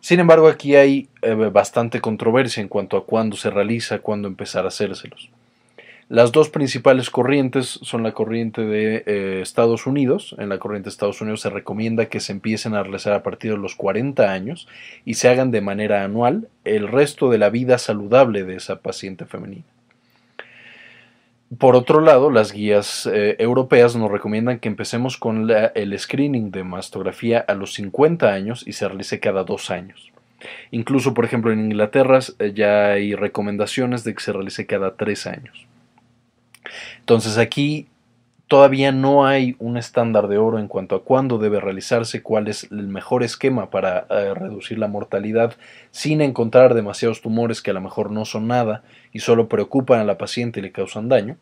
Sin 0.06 0.20
embargo, 0.20 0.48
aquí 0.50 0.76
hay 0.76 1.10
eh, 1.24 1.34
bastante 1.34 2.00
controversia 2.00 2.62
en 2.62 2.68
cuanto 2.68 2.96
a 2.96 3.08
cuándo 3.08 3.38
se 3.38 3.50
realiza, 3.50 3.98
cuándo 3.98 4.28
empezar 4.28 4.64
a 4.66 4.68
hacérselos. 4.68 5.32
Las 6.10 6.32
dos 6.32 6.50
principales 6.50 7.10
corrientes 7.10 7.80
son 7.82 8.04
la 8.04 8.12
corriente 8.12 8.62
de 8.62 9.04
eh, 9.08 9.40
Estados 9.42 9.88
Unidos. 9.88 10.36
En 10.38 10.50
la 10.50 10.60
corriente 10.60 10.90
de 10.90 10.92
Estados 10.92 11.22
Unidos 11.22 11.42
se 11.42 11.50
recomienda 11.50 12.06
que 12.06 12.20
se 12.20 12.34
empiecen 12.34 12.76
a 12.76 12.84
realizar 12.84 13.14
a 13.14 13.24
partir 13.24 13.50
de 13.54 13.58
los 13.58 13.74
40 13.74 14.32
años 14.32 14.68
y 15.06 15.16
se 15.16 15.28
hagan 15.28 15.50
de 15.50 15.62
manera 15.62 16.04
anual 16.04 16.50
el 16.66 16.88
resto 16.88 17.32
de 17.32 17.40
la 17.40 17.50
vida 17.50 17.80
saludable 17.80 18.44
de 18.44 18.58
esa 18.58 18.82
paciente 18.82 19.26
femenina. 19.26 19.64
Por 21.60 21.76
otro 21.76 22.02
lado, 22.02 22.32
las 22.32 22.52
guías 22.52 23.08
eh, 23.12 23.36
europeas 23.38 23.96
nos 23.96 24.12
recomiendan 24.12 24.60
que 24.60 24.68
empecemos 24.68 25.18
con 25.18 25.48
el 25.50 26.00
screening 26.00 26.50
de 26.52 26.64
mastografía 26.64 27.40
a 27.40 27.54
los 27.54 27.74
50 27.74 28.34
años 28.34 28.64
y 28.66 28.74
se 28.74 28.88
realice 28.88 29.20
cada 29.20 29.44
dos 29.44 29.70
años. 29.70 30.12
Incluso, 30.72 31.14
por 31.14 31.24
ejemplo, 31.24 31.52
en 31.52 31.66
Inglaterra 31.66 32.20
eh, 32.40 32.52
ya 32.54 32.94
hay 32.94 33.16
recomendaciones 33.16 34.04
de 34.04 34.16
que 34.16 34.24
se 34.24 34.34
realice 34.34 34.66
cada 34.66 34.96
tres 34.96 35.28
años. 35.28 35.68
Entonces 37.00 37.38
aquí 37.38 37.88
todavía 38.48 38.92
no 38.92 39.26
hay 39.26 39.56
un 39.60 39.78
estándar 39.78 40.28
de 40.28 40.38
oro 40.38 40.60
en 40.60 40.68
cuanto 40.68 40.96
a 40.96 41.04
cuándo 41.04 41.38
debe 41.38 41.60
realizarse, 41.60 42.22
cuál 42.22 42.48
es 42.48 42.66
el 42.72 42.88
mejor 42.88 43.24
esquema 43.24 43.70
para 43.70 44.06
eh, 44.10 44.34
reducir 44.34 44.78
la 44.78 44.88
mortalidad 44.88 45.56
sin 45.92 46.22
encontrar 46.22 46.74
demasiados 46.74 47.22
tumores 47.22 47.62
que 47.62 47.72
a 47.72 47.74
lo 47.74 47.82
mejor 47.82 48.12
no 48.12 48.26
son 48.26 48.48
nada 48.48 48.84
y 49.12 49.20
solo 49.20 49.48
preocupan 49.48 50.00
a 50.00 50.06
la 50.06 50.18
paciente 50.18 50.60
y 50.60 50.64
le 50.64 50.72
causan 50.72 51.10
daño. 51.10 51.38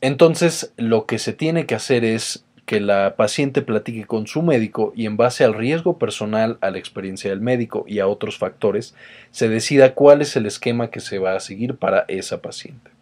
Entonces, 0.00 0.72
lo 0.76 1.06
que 1.06 1.18
se 1.18 1.32
tiene 1.32 1.66
que 1.66 1.74
hacer 1.74 2.04
es 2.04 2.44
que 2.64 2.80
la 2.80 3.14
paciente 3.14 3.62
platique 3.62 4.06
con 4.06 4.26
su 4.26 4.42
médico 4.42 4.92
y 4.96 5.06
en 5.06 5.16
base 5.16 5.44
al 5.44 5.54
riesgo 5.54 5.98
personal, 5.98 6.58
a 6.60 6.70
la 6.70 6.78
experiencia 6.78 7.30
del 7.30 7.40
médico 7.40 7.84
y 7.86 8.00
a 8.00 8.08
otros 8.08 8.38
factores, 8.38 8.96
se 9.30 9.48
decida 9.48 9.94
cuál 9.94 10.22
es 10.22 10.34
el 10.34 10.46
esquema 10.46 10.90
que 10.90 10.98
se 10.98 11.20
va 11.20 11.36
a 11.36 11.40
seguir 11.40 11.76
para 11.76 12.04
esa 12.08 12.42
paciente. 12.42 12.95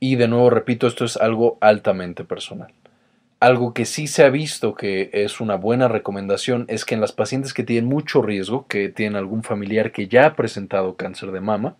Y 0.00 0.16
de 0.16 0.28
nuevo 0.28 0.50
repito, 0.50 0.86
esto 0.86 1.04
es 1.04 1.16
algo 1.16 1.58
altamente 1.60 2.24
personal. 2.24 2.72
Algo 3.38 3.74
que 3.74 3.84
sí 3.84 4.06
se 4.06 4.24
ha 4.24 4.30
visto 4.30 4.74
que 4.74 5.10
es 5.12 5.40
una 5.40 5.56
buena 5.56 5.88
recomendación 5.88 6.64
es 6.68 6.84
que 6.84 6.94
en 6.94 7.00
las 7.00 7.12
pacientes 7.12 7.52
que 7.52 7.64
tienen 7.64 7.88
mucho 7.88 8.22
riesgo, 8.22 8.66
que 8.66 8.88
tienen 8.88 9.16
algún 9.16 9.42
familiar 9.42 9.92
que 9.92 10.08
ya 10.08 10.26
ha 10.26 10.36
presentado 10.36 10.96
cáncer 10.96 11.32
de 11.32 11.40
mama, 11.40 11.76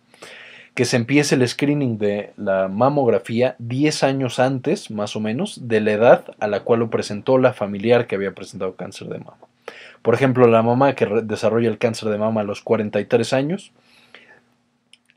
que 0.77 0.85
se 0.85 0.97
empiece 0.97 1.33
el 1.33 1.47
screening 1.47 1.97
de 1.97 2.33
la 2.37 2.67
mamografía 2.67 3.55
10 3.57 4.03
años 4.03 4.37
antes, 4.37 4.91
más 4.91 5.15
o 5.15 5.19
menos, 5.19 5.67
de 5.67 5.81
la 5.81 5.93
edad 5.93 6.25
a 6.39 6.47
la 6.47 6.59
cual 6.59 6.81
lo 6.81 6.91
presentó 6.91 7.39
la 7.39 7.53
familiar 7.53 8.05
que 8.05 8.13
había 8.13 8.35
presentado 8.35 8.75
cáncer 8.75 9.07
de 9.07 9.17
mama. 9.17 9.39
Por 10.03 10.13
ejemplo, 10.13 10.47
la 10.47 10.61
mamá 10.61 10.93
que 10.93 11.07
desarrolla 11.23 11.69
el 11.69 11.79
cáncer 11.79 12.09
de 12.09 12.19
mama 12.19 12.41
a 12.41 12.43
los 12.43 12.61
43 12.61 13.33
años, 13.33 13.71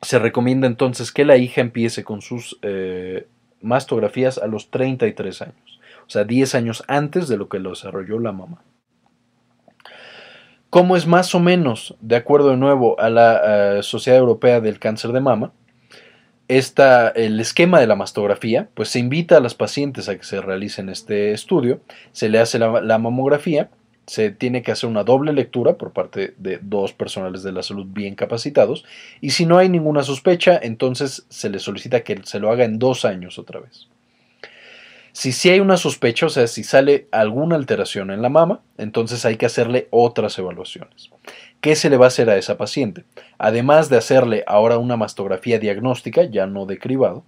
se 0.02 0.18
recomienda 0.18 0.66
entonces 0.66 1.12
que 1.12 1.24
la 1.24 1.36
hija 1.36 1.60
empiece 1.60 2.04
con 2.04 2.22
sus 2.22 2.58
eh, 2.62 3.26
mastografías 3.60 4.38
a 4.38 4.46
los 4.46 4.70
33 4.70 5.42
años, 5.42 5.80
o 6.06 6.10
sea, 6.10 6.24
10 6.24 6.54
años 6.54 6.84
antes 6.88 7.28
de 7.28 7.36
lo 7.36 7.48
que 7.48 7.58
lo 7.58 7.70
desarrolló 7.70 8.18
la 8.18 8.32
mamá. 8.32 8.62
¿Cómo 10.70 10.96
es 10.96 11.06
más 11.06 11.34
o 11.34 11.40
menos, 11.40 11.96
de 12.00 12.16
acuerdo 12.16 12.50
de 12.50 12.56
nuevo 12.56 12.98
a 13.00 13.10
la 13.10 13.82
Sociedad 13.82 14.20
Europea 14.20 14.60
del 14.60 14.78
Cáncer 14.78 15.10
de 15.10 15.20
Mama, 15.20 15.52
esta, 16.46 17.08
el 17.08 17.38
esquema 17.40 17.80
de 17.80 17.86
la 17.86 17.96
mastografía, 17.96 18.68
pues 18.74 18.88
se 18.88 19.00
invita 19.00 19.36
a 19.36 19.40
las 19.40 19.54
pacientes 19.54 20.08
a 20.08 20.16
que 20.16 20.24
se 20.24 20.40
realicen 20.40 20.88
este 20.88 21.32
estudio, 21.32 21.80
se 22.12 22.28
le 22.28 22.38
hace 22.38 22.58
la 22.58 22.98
mamografía 22.98 23.68
Se 24.06 24.30
tiene 24.30 24.62
que 24.62 24.72
hacer 24.72 24.88
una 24.88 25.04
doble 25.04 25.32
lectura 25.32 25.76
por 25.76 25.92
parte 25.92 26.34
de 26.36 26.58
dos 26.60 26.92
personales 26.92 27.42
de 27.42 27.52
la 27.52 27.62
salud 27.62 27.86
bien 27.88 28.14
capacitados 28.14 28.84
y 29.20 29.30
si 29.30 29.46
no 29.46 29.58
hay 29.58 29.68
ninguna 29.68 30.02
sospecha, 30.02 30.58
entonces 30.60 31.26
se 31.28 31.48
le 31.48 31.58
solicita 31.58 32.02
que 32.02 32.20
se 32.24 32.40
lo 32.40 32.50
haga 32.50 32.64
en 32.64 32.78
dos 32.78 33.04
años 33.04 33.38
otra 33.38 33.60
vez. 33.60 33.88
Si 35.12 35.32
sí 35.32 35.50
hay 35.50 35.60
una 35.60 35.76
sospecha, 35.76 36.26
o 36.26 36.28
sea, 36.28 36.46
si 36.46 36.62
sale 36.62 37.08
alguna 37.10 37.56
alteración 37.56 38.10
en 38.10 38.22
la 38.22 38.28
mama, 38.28 38.60
entonces 38.78 39.24
hay 39.24 39.36
que 39.36 39.46
hacerle 39.46 39.88
otras 39.90 40.38
evaluaciones. 40.38 41.10
¿Qué 41.60 41.74
se 41.74 41.90
le 41.90 41.96
va 41.96 42.06
a 42.06 42.08
hacer 42.08 42.30
a 42.30 42.36
esa 42.36 42.56
paciente? 42.56 43.04
Además 43.36 43.88
de 43.88 43.96
hacerle 43.96 44.44
ahora 44.46 44.78
una 44.78 44.96
mastografía 44.96 45.58
diagnóstica, 45.58 46.24
ya 46.24 46.46
no 46.46 46.64
de 46.64 46.78
cribado, 46.78 47.24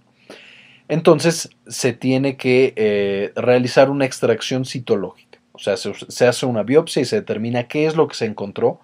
entonces 0.87 1.49
se 1.67 1.93
tiene 1.93 2.37
que 2.37 2.73
eh, 2.75 3.31
realizar 3.35 3.89
una 3.89 4.05
extracción 4.05 4.65
citológica. 4.65 5.32
O 5.53 5.59
sea, 5.59 5.77
se, 5.77 6.27
hace 6.27 6.45
una 6.45 6.63
biopsia 6.63 7.01
y 7.01 7.05
se 7.05 7.17
determina 7.17 7.67
qué 7.67 7.85
es 7.85 7.95
lo 7.95 8.07
que 8.07 8.15
se 8.15 8.25
encontró 8.25 8.81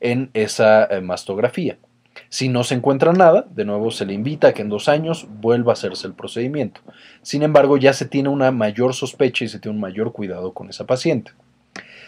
en 0.00 0.30
esa 0.32 0.84
eh, 0.86 1.00
mastografía. 1.02 1.78
Si 2.30 2.48
no 2.48 2.64
se 2.64 2.74
encuentra 2.74 3.12
nada, 3.12 3.46
de 3.50 3.66
nuevo 3.66 3.90
se 3.90 4.06
le 4.06 4.14
invita 4.14 4.48
a 4.48 4.52
que 4.54 4.62
en 4.62 4.70
dos 4.70 4.88
años 4.88 5.26
vuelva 5.28 5.72
a 5.72 5.74
hacerse 5.74 6.06
el 6.06 6.14
procedimiento. 6.14 6.80
Sin 7.22 7.42
embargo, 7.42 7.76
ya 7.76 7.92
se 7.92 8.06
tiene 8.06 8.30
una 8.30 8.50
mayor 8.50 8.94
sospecha 8.94 9.44
y 9.44 9.48
se 9.48 9.58
tiene 9.58 9.74
un 9.76 9.80
mayor 9.80 10.12
cuidado 10.12 10.54
con 10.54 10.70
esa 10.70 10.86
paciente. 10.86 11.32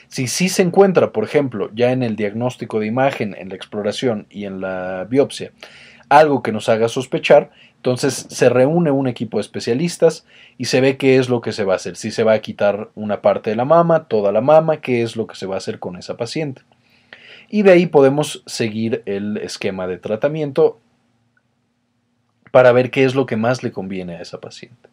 Si 0.09 0.27
sí 0.27 0.49
se 0.49 0.62
encuentra, 0.62 1.12
por 1.12 1.25
ejemplo, 1.25 1.71
ya 1.75 1.92
en 1.92 2.03
el 2.03 2.16
diagnóstico 2.16 2.81
de 2.81 2.87
imagen, 2.87 3.37
en 3.38 3.51
la 3.51 3.57
exploración 3.57 4.27
y 4.31 4.47
en 4.47 4.62
la 4.62 5.07
biopsia, 5.09 5.53
algo 6.09 6.42
que 6.42 6.53
nos 6.53 6.71
haga 6.71 6.88
sospechar, 6.88 7.51
entonces 7.79 8.27
se 8.29 8.49
reúne 8.49 8.91
un 8.91 9.09
equipo 9.09 9.38
de 9.38 9.43
especialistas 9.43 10.27
y 10.59 10.67
se 10.67 10.81
ve 10.81 10.97
qué 10.97 11.17
es 11.17 11.29
lo 11.29 11.41
que 11.41 11.53
se 11.53 11.64
va 11.64 11.73
a 11.73 11.77
hacer. 11.77 11.97
Si 11.97 12.11
se 12.11 12.25
va 12.25 12.35
a 12.35 12.41
quitar 12.41 12.91
una 12.95 13.23
parte 13.23 13.51
de 13.51 13.57
la 13.57 13.64
mama, 13.64 14.09
toda 14.09 14.33
la 14.33 14.41
mama, 14.41 14.81
qué 14.81 15.03
es 15.03 15.17
lo 15.17 15.27
que 15.27 15.37
se 15.37 15.47
va 15.47 15.55
a 15.55 15.59
hacer 15.59 15.79
con 15.79 15.97
esa 15.97 16.17
paciente 16.17 16.62
y 17.49 17.62
de 17.62 17.73
ahí 17.73 17.87
podemos 17.87 18.43
seguir 18.47 19.03
el 19.07 19.38
esquema 19.38 19.87
de 19.87 19.99
tratamiento 19.99 20.81
para 22.51 22.73
ver 22.73 22.91
qué 22.91 23.05
es 23.05 23.14
lo 23.14 23.27
que 23.27 23.37
más 23.37 23.62
le 23.62 23.73
conviene 23.73 24.17
a 24.17 24.23
esa 24.23 24.41
paciente. 24.41 24.88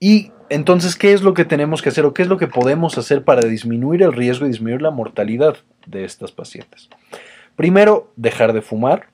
Y 0.00 0.30
entonces, 0.48 0.96
¿qué 0.96 1.12
es 1.12 1.22
lo 1.22 1.34
que 1.34 1.44
tenemos 1.44 1.82
que 1.82 1.88
hacer 1.88 2.04
o 2.04 2.14
qué 2.14 2.22
es 2.22 2.28
lo 2.28 2.38
que 2.38 2.46
podemos 2.46 2.96
hacer 2.98 3.24
para 3.24 3.42
disminuir 3.42 4.02
el 4.02 4.12
riesgo 4.12 4.46
y 4.46 4.50
disminuir 4.50 4.80
la 4.80 4.90
mortalidad 4.90 5.56
de 5.86 6.04
estas 6.04 6.30
pacientes? 6.30 6.88
Primero, 7.56 8.12
dejar 8.16 8.52
de 8.52 8.62
fumar. 8.62 9.08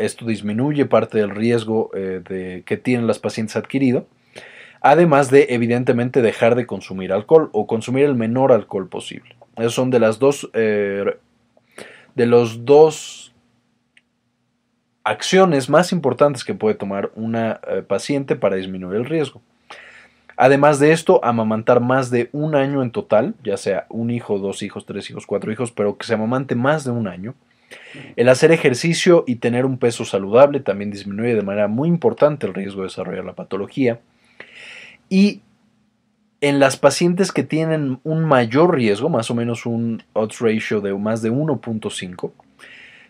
Esto 0.00 0.26
disminuye 0.26 0.86
parte 0.86 1.18
del 1.18 1.30
riesgo 1.30 1.90
eh, 1.94 2.22
de, 2.28 2.62
que 2.64 2.76
tienen 2.76 3.06
las 3.06 3.18
pacientes 3.18 3.56
adquirido. 3.56 4.06
Además 4.80 5.30
de, 5.30 5.46
evidentemente, 5.50 6.22
dejar 6.22 6.54
de 6.54 6.66
consumir 6.66 7.12
alcohol 7.12 7.50
o 7.52 7.66
consumir 7.66 8.04
el 8.04 8.14
menor 8.14 8.52
alcohol 8.52 8.88
posible. 8.88 9.36
Son 9.68 9.90
de 9.90 9.98
las 9.98 10.18
dos, 10.18 10.50
eh, 10.54 11.04
de 12.14 12.26
los 12.26 12.64
dos 12.64 13.34
acciones 15.04 15.68
más 15.68 15.92
importantes 15.92 16.44
que 16.44 16.54
puede 16.54 16.74
tomar 16.74 17.10
una 17.14 17.60
eh, 17.68 17.82
paciente 17.82 18.36
para 18.36 18.56
disminuir 18.56 18.96
el 18.96 19.04
riesgo. 19.04 19.42
Además 20.36 20.78
de 20.78 20.92
esto, 20.92 21.22
amamantar 21.22 21.80
más 21.80 22.10
de 22.10 22.30
un 22.32 22.54
año 22.54 22.82
en 22.82 22.92
total, 22.92 23.34
ya 23.44 23.58
sea 23.58 23.84
un 23.90 24.10
hijo, 24.10 24.38
dos 24.38 24.62
hijos, 24.62 24.86
tres 24.86 25.10
hijos, 25.10 25.26
cuatro 25.26 25.52
hijos, 25.52 25.70
pero 25.70 25.98
que 25.98 26.06
se 26.06 26.14
amamante 26.14 26.54
más 26.54 26.84
de 26.84 26.90
un 26.90 27.08
año. 27.08 27.34
El 28.16 28.28
hacer 28.28 28.52
ejercicio 28.52 29.24
y 29.26 29.36
tener 29.36 29.64
un 29.64 29.78
peso 29.78 30.04
saludable 30.04 30.60
también 30.60 30.90
disminuye 30.90 31.34
de 31.34 31.42
manera 31.42 31.68
muy 31.68 31.88
importante 31.88 32.46
el 32.46 32.54
riesgo 32.54 32.80
de 32.80 32.88
desarrollar 32.88 33.24
la 33.24 33.34
patología. 33.34 34.00
Y 35.08 35.42
en 36.40 36.58
las 36.58 36.76
pacientes 36.76 37.32
que 37.32 37.42
tienen 37.42 38.00
un 38.02 38.24
mayor 38.24 38.74
riesgo, 38.74 39.08
más 39.08 39.30
o 39.30 39.34
menos 39.34 39.66
un 39.66 40.02
odds 40.14 40.40
ratio 40.40 40.80
de 40.80 40.94
más 40.94 41.22
de 41.22 41.30
1.5, 41.30 42.32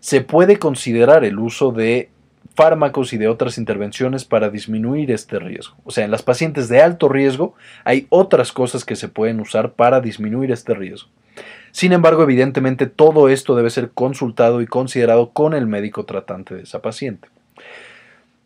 se 0.01 0.21
puede 0.23 0.59
considerar 0.59 1.25
el 1.25 1.39
uso 1.39 1.73
de 1.73 2.11
fármacos 2.55 3.13
y 3.13 3.19
de 3.19 3.29
otras 3.29 3.59
intervenciones 3.59 4.25
para 4.25 4.51
disminuir 4.51 5.13
este 5.13 5.39
riesgo. 5.39 5.77
O 5.85 5.91
sea, 5.91 6.05
en 6.05 6.11
las 6.11 6.23
pacientes 6.23 6.69
de 6.69 6.83
alto 6.83 7.09
riesgo 7.09 7.55
hay 7.85 8.07
otras 8.09 8.53
cosas 8.53 8.85
que 8.85 8.97
se 8.97 9.09
pueden 9.09 9.41
usar 9.41 9.73
para 9.73 10.01
disminuir 10.01 10.51
este 10.51 10.75
riesgo. 10.75 11.09
Sin 11.73 11.93
embargo, 11.93 12.23
evidentemente 12.23 12.87
todo 12.87 13.29
esto 13.29 13.55
debe 13.55 13.71
ser 13.71 13.91
consultado 13.91 14.61
y 14.61 14.67
considerado 14.67 15.31
con 15.31 15.55
el 15.55 15.67
médico 15.67 16.05
tratante 16.05 16.55
de 16.55 16.63
esa 16.63 16.83
paciente. 16.83 17.29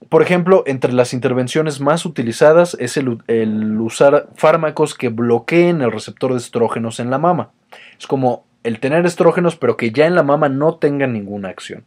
Por 0.09 0.23
ejemplo, 0.23 0.63
entre 0.67 0.93
las 0.93 1.15
intervenciones 1.15 1.81
más 1.81 2.05
utilizadas 2.05 2.77
es 2.79 2.97
el, 2.97 3.81
usar 3.81 4.29
fármacos 4.35 4.95
que 4.95 5.09
bloqueen 5.09 5.81
el 5.81 5.93
receptor 5.93 6.33
de 6.33 6.39
estrógenos 6.39 7.01
en 7.01 7.11
la 7.11 7.19
mama. 7.19 7.51
Es 7.99 8.07
como 8.07 8.45
el 8.63 8.81
tener 8.81 9.05
estrógenos 9.07 9.57
pero 9.57 9.77
que 9.77 9.91
ya 9.91 10.07
en 10.07 10.15
la 10.15 10.23
mama 10.23 10.49
no 10.49 10.77
tengan 10.77 11.13
ninguna 11.13 11.49
acción. 11.49 11.85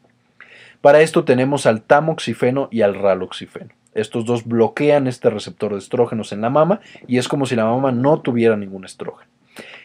Para 0.81 1.01
esto 1.01 1.25
tenemos 1.25 1.65
al 1.65 1.81
tamoxifeno 1.81 2.69
y 2.71 2.81
al 2.81 2.95
raloxifeno. 2.95 3.69
Estos 3.93 4.25
dos 4.25 4.45
bloquean 4.45 5.07
este 5.07 5.29
receptor 5.29 5.73
de 5.73 5.79
estrógenos 5.79 6.31
en 6.31 6.41
la 6.41 6.49
mama 6.49 6.81
y 7.07 7.17
es 7.17 7.27
como 7.27 7.45
si 7.45 7.55
la 7.55 7.65
mama 7.65 7.91
no 7.91 8.21
tuviera 8.21 8.55
ningún 8.55 8.85
estrógeno. 8.85 9.29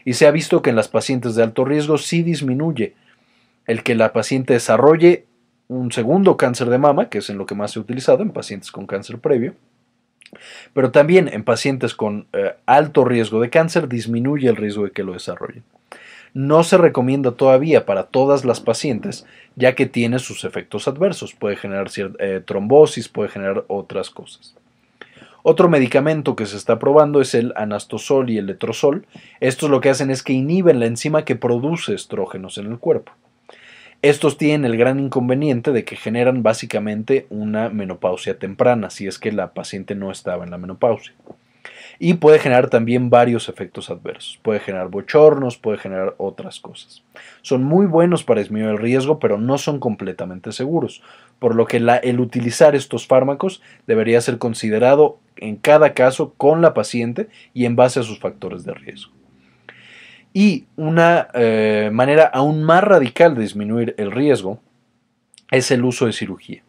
Y 0.05 0.15
se 0.15 0.27
ha 0.27 0.31
visto 0.31 0.63
que 0.63 0.71
en 0.71 0.77
las 0.77 0.89
pacientes 0.89 1.35
de 1.35 1.43
alto 1.43 1.65
riesgo 1.65 1.99
sí 1.99 2.23
disminuye 2.23 2.95
el 3.67 3.83
que 3.83 3.95
la 3.95 4.13
paciente 4.13 4.55
desarrolle 4.55 5.27
un 5.69 5.93
segundo 5.93 6.37
cáncer 6.37 6.69
de 6.69 6.79
mama, 6.79 7.09
que 7.09 7.19
es 7.19 7.31
en 7.31 7.39
lo 7.39 7.47
que 7.47 7.55
más 7.55 7.73
se 7.73 7.79
ha 7.79 7.83
utilizado 7.83 8.23
en 8.23 8.31
pacientes 8.31 8.71
con 8.71 8.87
cáncer 8.87 9.19
previo, 9.19 9.55
pero 10.73 10.91
también 10.91 11.29
en 11.29 11.45
pacientes 11.45 11.95
con 11.95 12.27
eh, 12.33 12.55
alto 12.67 13.05
riesgo 13.05 13.41
de 13.41 13.51
cáncer 13.51 13.89
disminuye 13.89 14.49
el 14.49 14.57
riesgo 14.57 14.85
de 14.85 14.91
que 14.91 15.05
lo 15.05 15.13
desarrollen. 15.13 15.63
No 16.35 16.65
se 16.65 16.79
recomienda 16.79 17.33
todavía 17.33 17.85
para 17.85 18.05
todas 18.05 18.47
las 18.47 18.61
pacientes, 18.61 19.27
ya 19.55 19.75
que 19.75 19.85
tiene 19.85 20.19
sus 20.19 20.45
efectos 20.45 20.89
adversos. 20.89 21.35
Puede 21.35 21.57
generar 21.57 21.89
eh, 22.19 22.41
trombosis, 22.45 23.09
puede 23.09 23.29
generar 23.29 23.65
otras 23.69 24.09
cosas. 24.09 24.55
Otro 25.45 25.69
medicamento 25.69 26.37
que 26.37 26.47
se 26.47 26.57
está 26.57 26.79
probando 26.79 27.21
es 27.21 27.35
el 27.35 27.53
anastosol 27.57 28.31
y 28.31 28.39
el 28.39 28.47
letrozol. 28.47 29.07
Estos 29.41 29.71
lo 29.71 29.81
que 29.81 29.91
hacen 29.91 30.11
es 30.11 30.23
que 30.23 30.33
inhiben 30.33 30.79
la 30.79 30.87
enzima 30.87 31.25
que 31.25 31.35
produce 31.35 31.95
estrógenos 31.95 32.59
en 32.59 32.67
el 32.67 32.79
cuerpo. 32.79 33.13
Estos 34.03 34.37
tienen 34.37 34.65
el 34.65 34.77
gran 34.77 35.01
inconveniente 35.01 35.73
de 35.73 35.85
que 35.85 35.97
generan 35.97 36.43
básicamente 36.43 37.27
una 37.31 37.69
menopausia 37.69 38.39
temprana, 38.39 38.91
si 38.91 39.07
es 39.07 39.19
que 39.19 39.31
la 39.31 39.53
paciente 39.53 39.95
no 39.95 40.11
estaba 40.11 40.45
en 40.45 40.51
la 40.51 40.59
menopausia. 40.59 41.15
Y 41.99 42.15
puede 42.15 42.41
generar 42.41 42.69
también 42.69 43.11
varios 43.11 43.49
efectos 43.49 43.91
adversos. 43.91 44.41
Puede 44.43 44.59
generar 44.59 44.89
bochornos, 44.89 45.57
puede 45.57 45.79
generar 45.79 46.15
otras 46.19 46.59
cosas. 46.59 47.05
Son 47.43 47.63
muy 47.63 47.87
buenos 47.87 48.25
para 48.25 48.41
disminuir 48.41 48.73
el 48.73 48.79
riesgo, 48.79 49.21
pero 49.21 49.39
no 49.39 49.57
son 49.59 49.79
completamente 49.79 50.51
seguros, 50.51 51.03
por 51.39 51.55
lo 51.55 51.67
que 51.67 51.77
el 51.77 52.21
utilizar 52.21 52.75
estos 52.75 53.07
fármacos 53.07 53.63
debería 53.87 54.21
ser 54.21 54.39
considerado 54.39 55.19
en 55.37 55.57
cada 55.57 55.95
caso 55.95 56.35
con 56.37 56.63
la 56.63 56.75
paciente 56.75 57.29
y 57.55 57.65
en 57.65 57.77
base 57.77 58.01
a 58.01 58.03
sus 58.03 58.19
factores 58.19 58.65
de 58.65 58.75
riesgo. 58.75 59.13
Y 60.33 60.67
una 60.77 61.29
eh, 61.35 61.91
manera 61.93 62.25
aún 62.25 62.63
más 62.63 62.83
radical 62.83 63.35
de 63.35 63.43
disminuir 63.43 63.95
el 63.99 64.11
riesgo 64.11 64.61
es 65.51 65.71
el 65.71 65.85
uso 65.85 66.07
de 66.07 66.13
cirugía. 66.13 66.63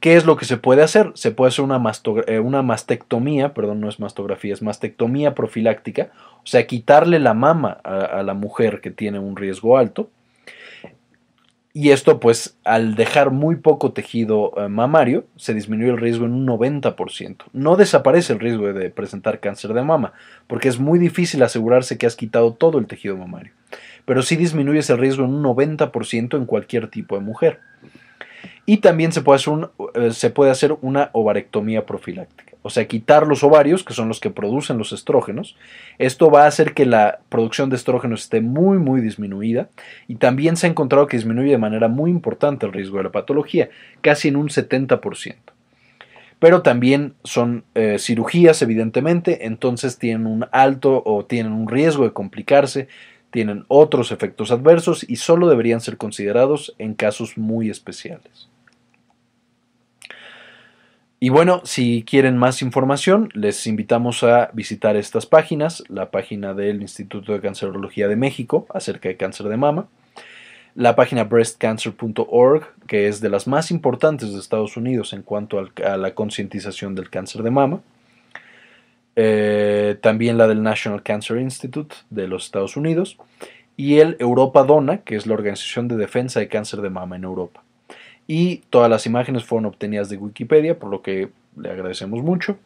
¿Qué 0.00 0.16
es 0.16 0.24
lo 0.24 0.36
que 0.36 0.44
se 0.44 0.56
puede 0.56 0.82
hacer? 0.82 1.10
Se 1.14 1.32
puede 1.32 1.48
hacer 1.48 1.64
una, 1.64 1.82
eh, 2.26 2.38
una, 2.38 2.62
mastectomía, 2.62 3.52
perdón, 3.52 3.80
no 3.80 3.88
es 3.88 3.98
mastografía, 3.98 4.54
es 4.54 4.62
mastectomía 4.62 5.34
profiláctica, 5.34 6.12
o 6.36 6.46
sea, 6.46 6.66
quitarle 6.66 7.18
la 7.18 7.34
mama 7.34 7.80
a 7.82 8.22
la 8.22 8.34
mujer 8.34 8.80
que 8.80 8.92
tiene 8.92 9.18
un 9.18 9.36
riesgo 9.36 9.76
alto 9.76 10.08
y 11.80 11.92
esto, 11.92 12.18
pues, 12.18 12.58
al 12.64 12.96
dejar 12.96 13.30
muy 13.30 13.54
poco 13.54 13.92
tejido 13.92 14.52
eh, 14.56 14.66
mamario, 14.66 15.26
se 15.36 15.54
disminuye 15.54 15.92
el 15.92 15.98
riesgo 15.98 16.24
en 16.24 16.32
un 16.32 16.44
90%. 16.44 17.44
No 17.52 17.76
desaparece 17.76 18.32
el 18.32 18.40
riesgo 18.40 18.72
de 18.72 18.90
presentar 18.90 19.38
cáncer 19.38 19.74
de 19.74 19.82
mama, 19.82 20.12
porque 20.48 20.68
es 20.68 20.80
muy 20.80 20.98
difícil 20.98 21.40
asegurarse 21.40 21.96
que 21.96 22.06
has 22.06 22.16
quitado 22.16 22.52
todo 22.52 22.80
el 22.80 22.88
tejido 22.88 23.16
mamario. 23.16 23.52
Pero 24.06 24.22
sí 24.22 24.34
disminuyes 24.34 24.90
el 24.90 24.98
riesgo 24.98 25.24
en 25.24 25.34
un 25.34 25.44
90% 25.44 26.36
en 26.36 26.46
cualquier 26.46 26.88
tipo 26.88 27.14
de 27.14 27.20
mujer. 27.20 27.60
Y 28.66 28.78
también 28.78 29.12
se 29.12 29.22
puede 29.22 29.36
hacer, 29.36 29.70
eh, 29.94 30.10
se 30.10 30.30
puede 30.30 30.50
hacer 30.50 30.76
una 30.80 31.10
ovarectomía 31.12 31.86
profiláctica 31.86 32.47
o 32.62 32.70
sea, 32.70 32.86
quitar 32.86 33.26
los 33.26 33.44
ovarios, 33.44 33.84
que 33.84 33.94
son 33.94 34.08
los 34.08 34.20
que 34.20 34.30
producen 34.30 34.78
los 34.78 34.92
estrógenos. 34.92 35.56
Esto 35.98 36.30
va 36.30 36.44
a 36.44 36.48
hacer 36.48 36.74
que 36.74 36.86
la 36.86 37.20
producción 37.28 37.70
de 37.70 37.76
estrógenos 37.76 38.22
esté 38.24 38.40
muy, 38.40 38.78
muy 38.78 39.00
disminuida 39.00 39.68
y 40.06 40.16
también 40.16 40.56
se 40.56 40.66
ha 40.66 40.70
encontrado 40.70 41.06
que 41.06 41.16
disminuye 41.16 41.50
de 41.50 41.58
manera 41.58 41.88
muy 41.88 42.10
importante 42.10 42.66
el 42.66 42.72
riesgo 42.72 42.98
de 42.98 43.04
la 43.04 43.12
patología, 43.12 43.70
casi 44.00 44.28
en 44.28 44.36
un 44.36 44.48
70%. 44.48 45.36
Pero 46.38 46.62
también 46.62 47.14
son 47.24 47.64
eh, 47.74 47.96
cirugías, 47.98 48.62
evidentemente, 48.62 49.46
entonces 49.46 49.98
tienen 49.98 50.26
un 50.26 50.46
alto 50.52 51.02
o 51.04 51.24
tienen 51.24 51.52
un 51.52 51.68
riesgo 51.68 52.04
de 52.04 52.12
complicarse, 52.12 52.88
tienen 53.30 53.64
otros 53.68 54.12
efectos 54.12 54.50
adversos 54.50 55.04
y 55.08 55.16
solo 55.16 55.48
deberían 55.48 55.80
ser 55.80 55.96
considerados 55.96 56.74
en 56.78 56.94
casos 56.94 57.36
muy 57.36 57.70
especiales. 57.70 58.48
Y 61.20 61.30
bueno, 61.30 61.62
si 61.64 62.04
quieren 62.04 62.36
más 62.36 62.62
información, 62.62 63.30
les 63.34 63.66
invitamos 63.66 64.22
a 64.22 64.50
visitar 64.52 64.96
estas 64.96 65.26
páginas, 65.26 65.82
la 65.88 66.12
página 66.12 66.54
del 66.54 66.80
Instituto 66.80 67.32
de 67.32 67.40
Cancerología 67.40 68.06
de 68.06 68.14
México 68.14 68.68
acerca 68.72 69.08
de 69.08 69.16
cáncer 69.16 69.48
de 69.48 69.56
mama, 69.56 69.88
la 70.76 70.94
página 70.94 71.24
breastcancer.org, 71.24 72.68
que 72.86 73.08
es 73.08 73.20
de 73.20 73.30
las 73.30 73.48
más 73.48 73.72
importantes 73.72 74.32
de 74.32 74.38
Estados 74.38 74.76
Unidos 74.76 75.12
en 75.12 75.22
cuanto 75.22 75.58
a 75.84 75.96
la 75.96 76.14
concientización 76.14 76.94
del 76.94 77.10
cáncer 77.10 77.42
de 77.42 77.50
mama, 77.50 77.80
eh, 79.16 79.98
también 80.00 80.38
la 80.38 80.46
del 80.46 80.62
National 80.62 81.02
Cancer 81.02 81.38
Institute 81.38 81.96
de 82.10 82.28
los 82.28 82.44
Estados 82.44 82.76
Unidos 82.76 83.18
y 83.76 83.98
el 83.98 84.16
Europa 84.20 84.62
Dona, 84.62 84.98
que 84.98 85.16
es 85.16 85.26
la 85.26 85.34
Organización 85.34 85.88
de 85.88 85.96
Defensa 85.96 86.38
de 86.38 86.46
Cáncer 86.46 86.80
de 86.80 86.90
Mama 86.90 87.16
en 87.16 87.24
Europa. 87.24 87.64
Y 88.28 88.58
todas 88.68 88.90
las 88.90 89.06
imágenes 89.06 89.44
fueron 89.44 89.66
obtenidas 89.66 90.10
de 90.10 90.18
Wikipedia, 90.18 90.78
por 90.78 90.90
lo 90.90 91.02
que 91.02 91.30
le 91.56 91.70
agradecemos 91.70 92.22
mucho. 92.22 92.56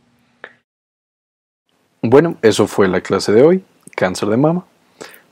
Bueno, 2.03 2.37
eso 2.42 2.66
fue 2.66 2.88
la 2.88 3.01
clase 3.01 3.31
de 3.33 3.42
hoy, 3.42 3.64
cáncer 3.94 4.29
de 4.29 4.37
mama. 4.37 4.66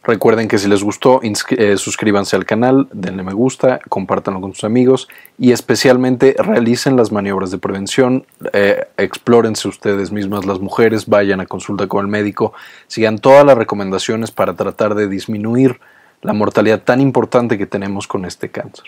Recuerden 0.03 0.49
que 0.49 0.57
si 0.57 0.66
les 0.66 0.83
gustó, 0.83 1.21
eh, 1.23 1.77
suscríbanse 1.77 2.35
al 2.35 2.47
canal, 2.47 2.88
denle 2.93 3.23
me 3.23 3.35
gusta, 3.35 3.81
compártanlo 3.88 4.40
con 4.40 4.55
sus 4.55 4.64
amigos 4.64 5.09
y 5.37 5.53
especialmente 5.53 6.35
realicen 6.38 6.97
las 6.97 7.12
maniobras 7.12 7.51
de 7.51 7.59
prevención, 7.59 8.25
eh, 8.55 8.87
explórense 8.97 9.69
ustedes 9.69 10.11
mismas 10.11 10.47
las 10.47 10.59
mujeres, 10.59 11.07
vayan 11.07 11.40
a 11.40 11.47
consulta 11.47 11.87
con 11.87 12.07
el 12.07 12.11
médico, 12.11 12.55
sigan 12.87 13.19
todas 13.19 13.45
las 13.45 13.59
recomendaciones 13.59 14.31
para 14.31 14.55
tratar 14.55 14.95
de 14.95 15.07
disminuir 15.07 15.81
la 16.23 16.33
mortalidad 16.33 16.83
tan 16.83 17.01
importante 17.01 17.59
que 17.59 17.66
tenemos 17.66 18.07
con 18.07 18.25
este 18.25 18.49
cáncer. 18.49 18.87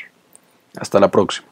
Hasta 0.76 0.98
la 0.98 1.08
próxima. 1.08 1.48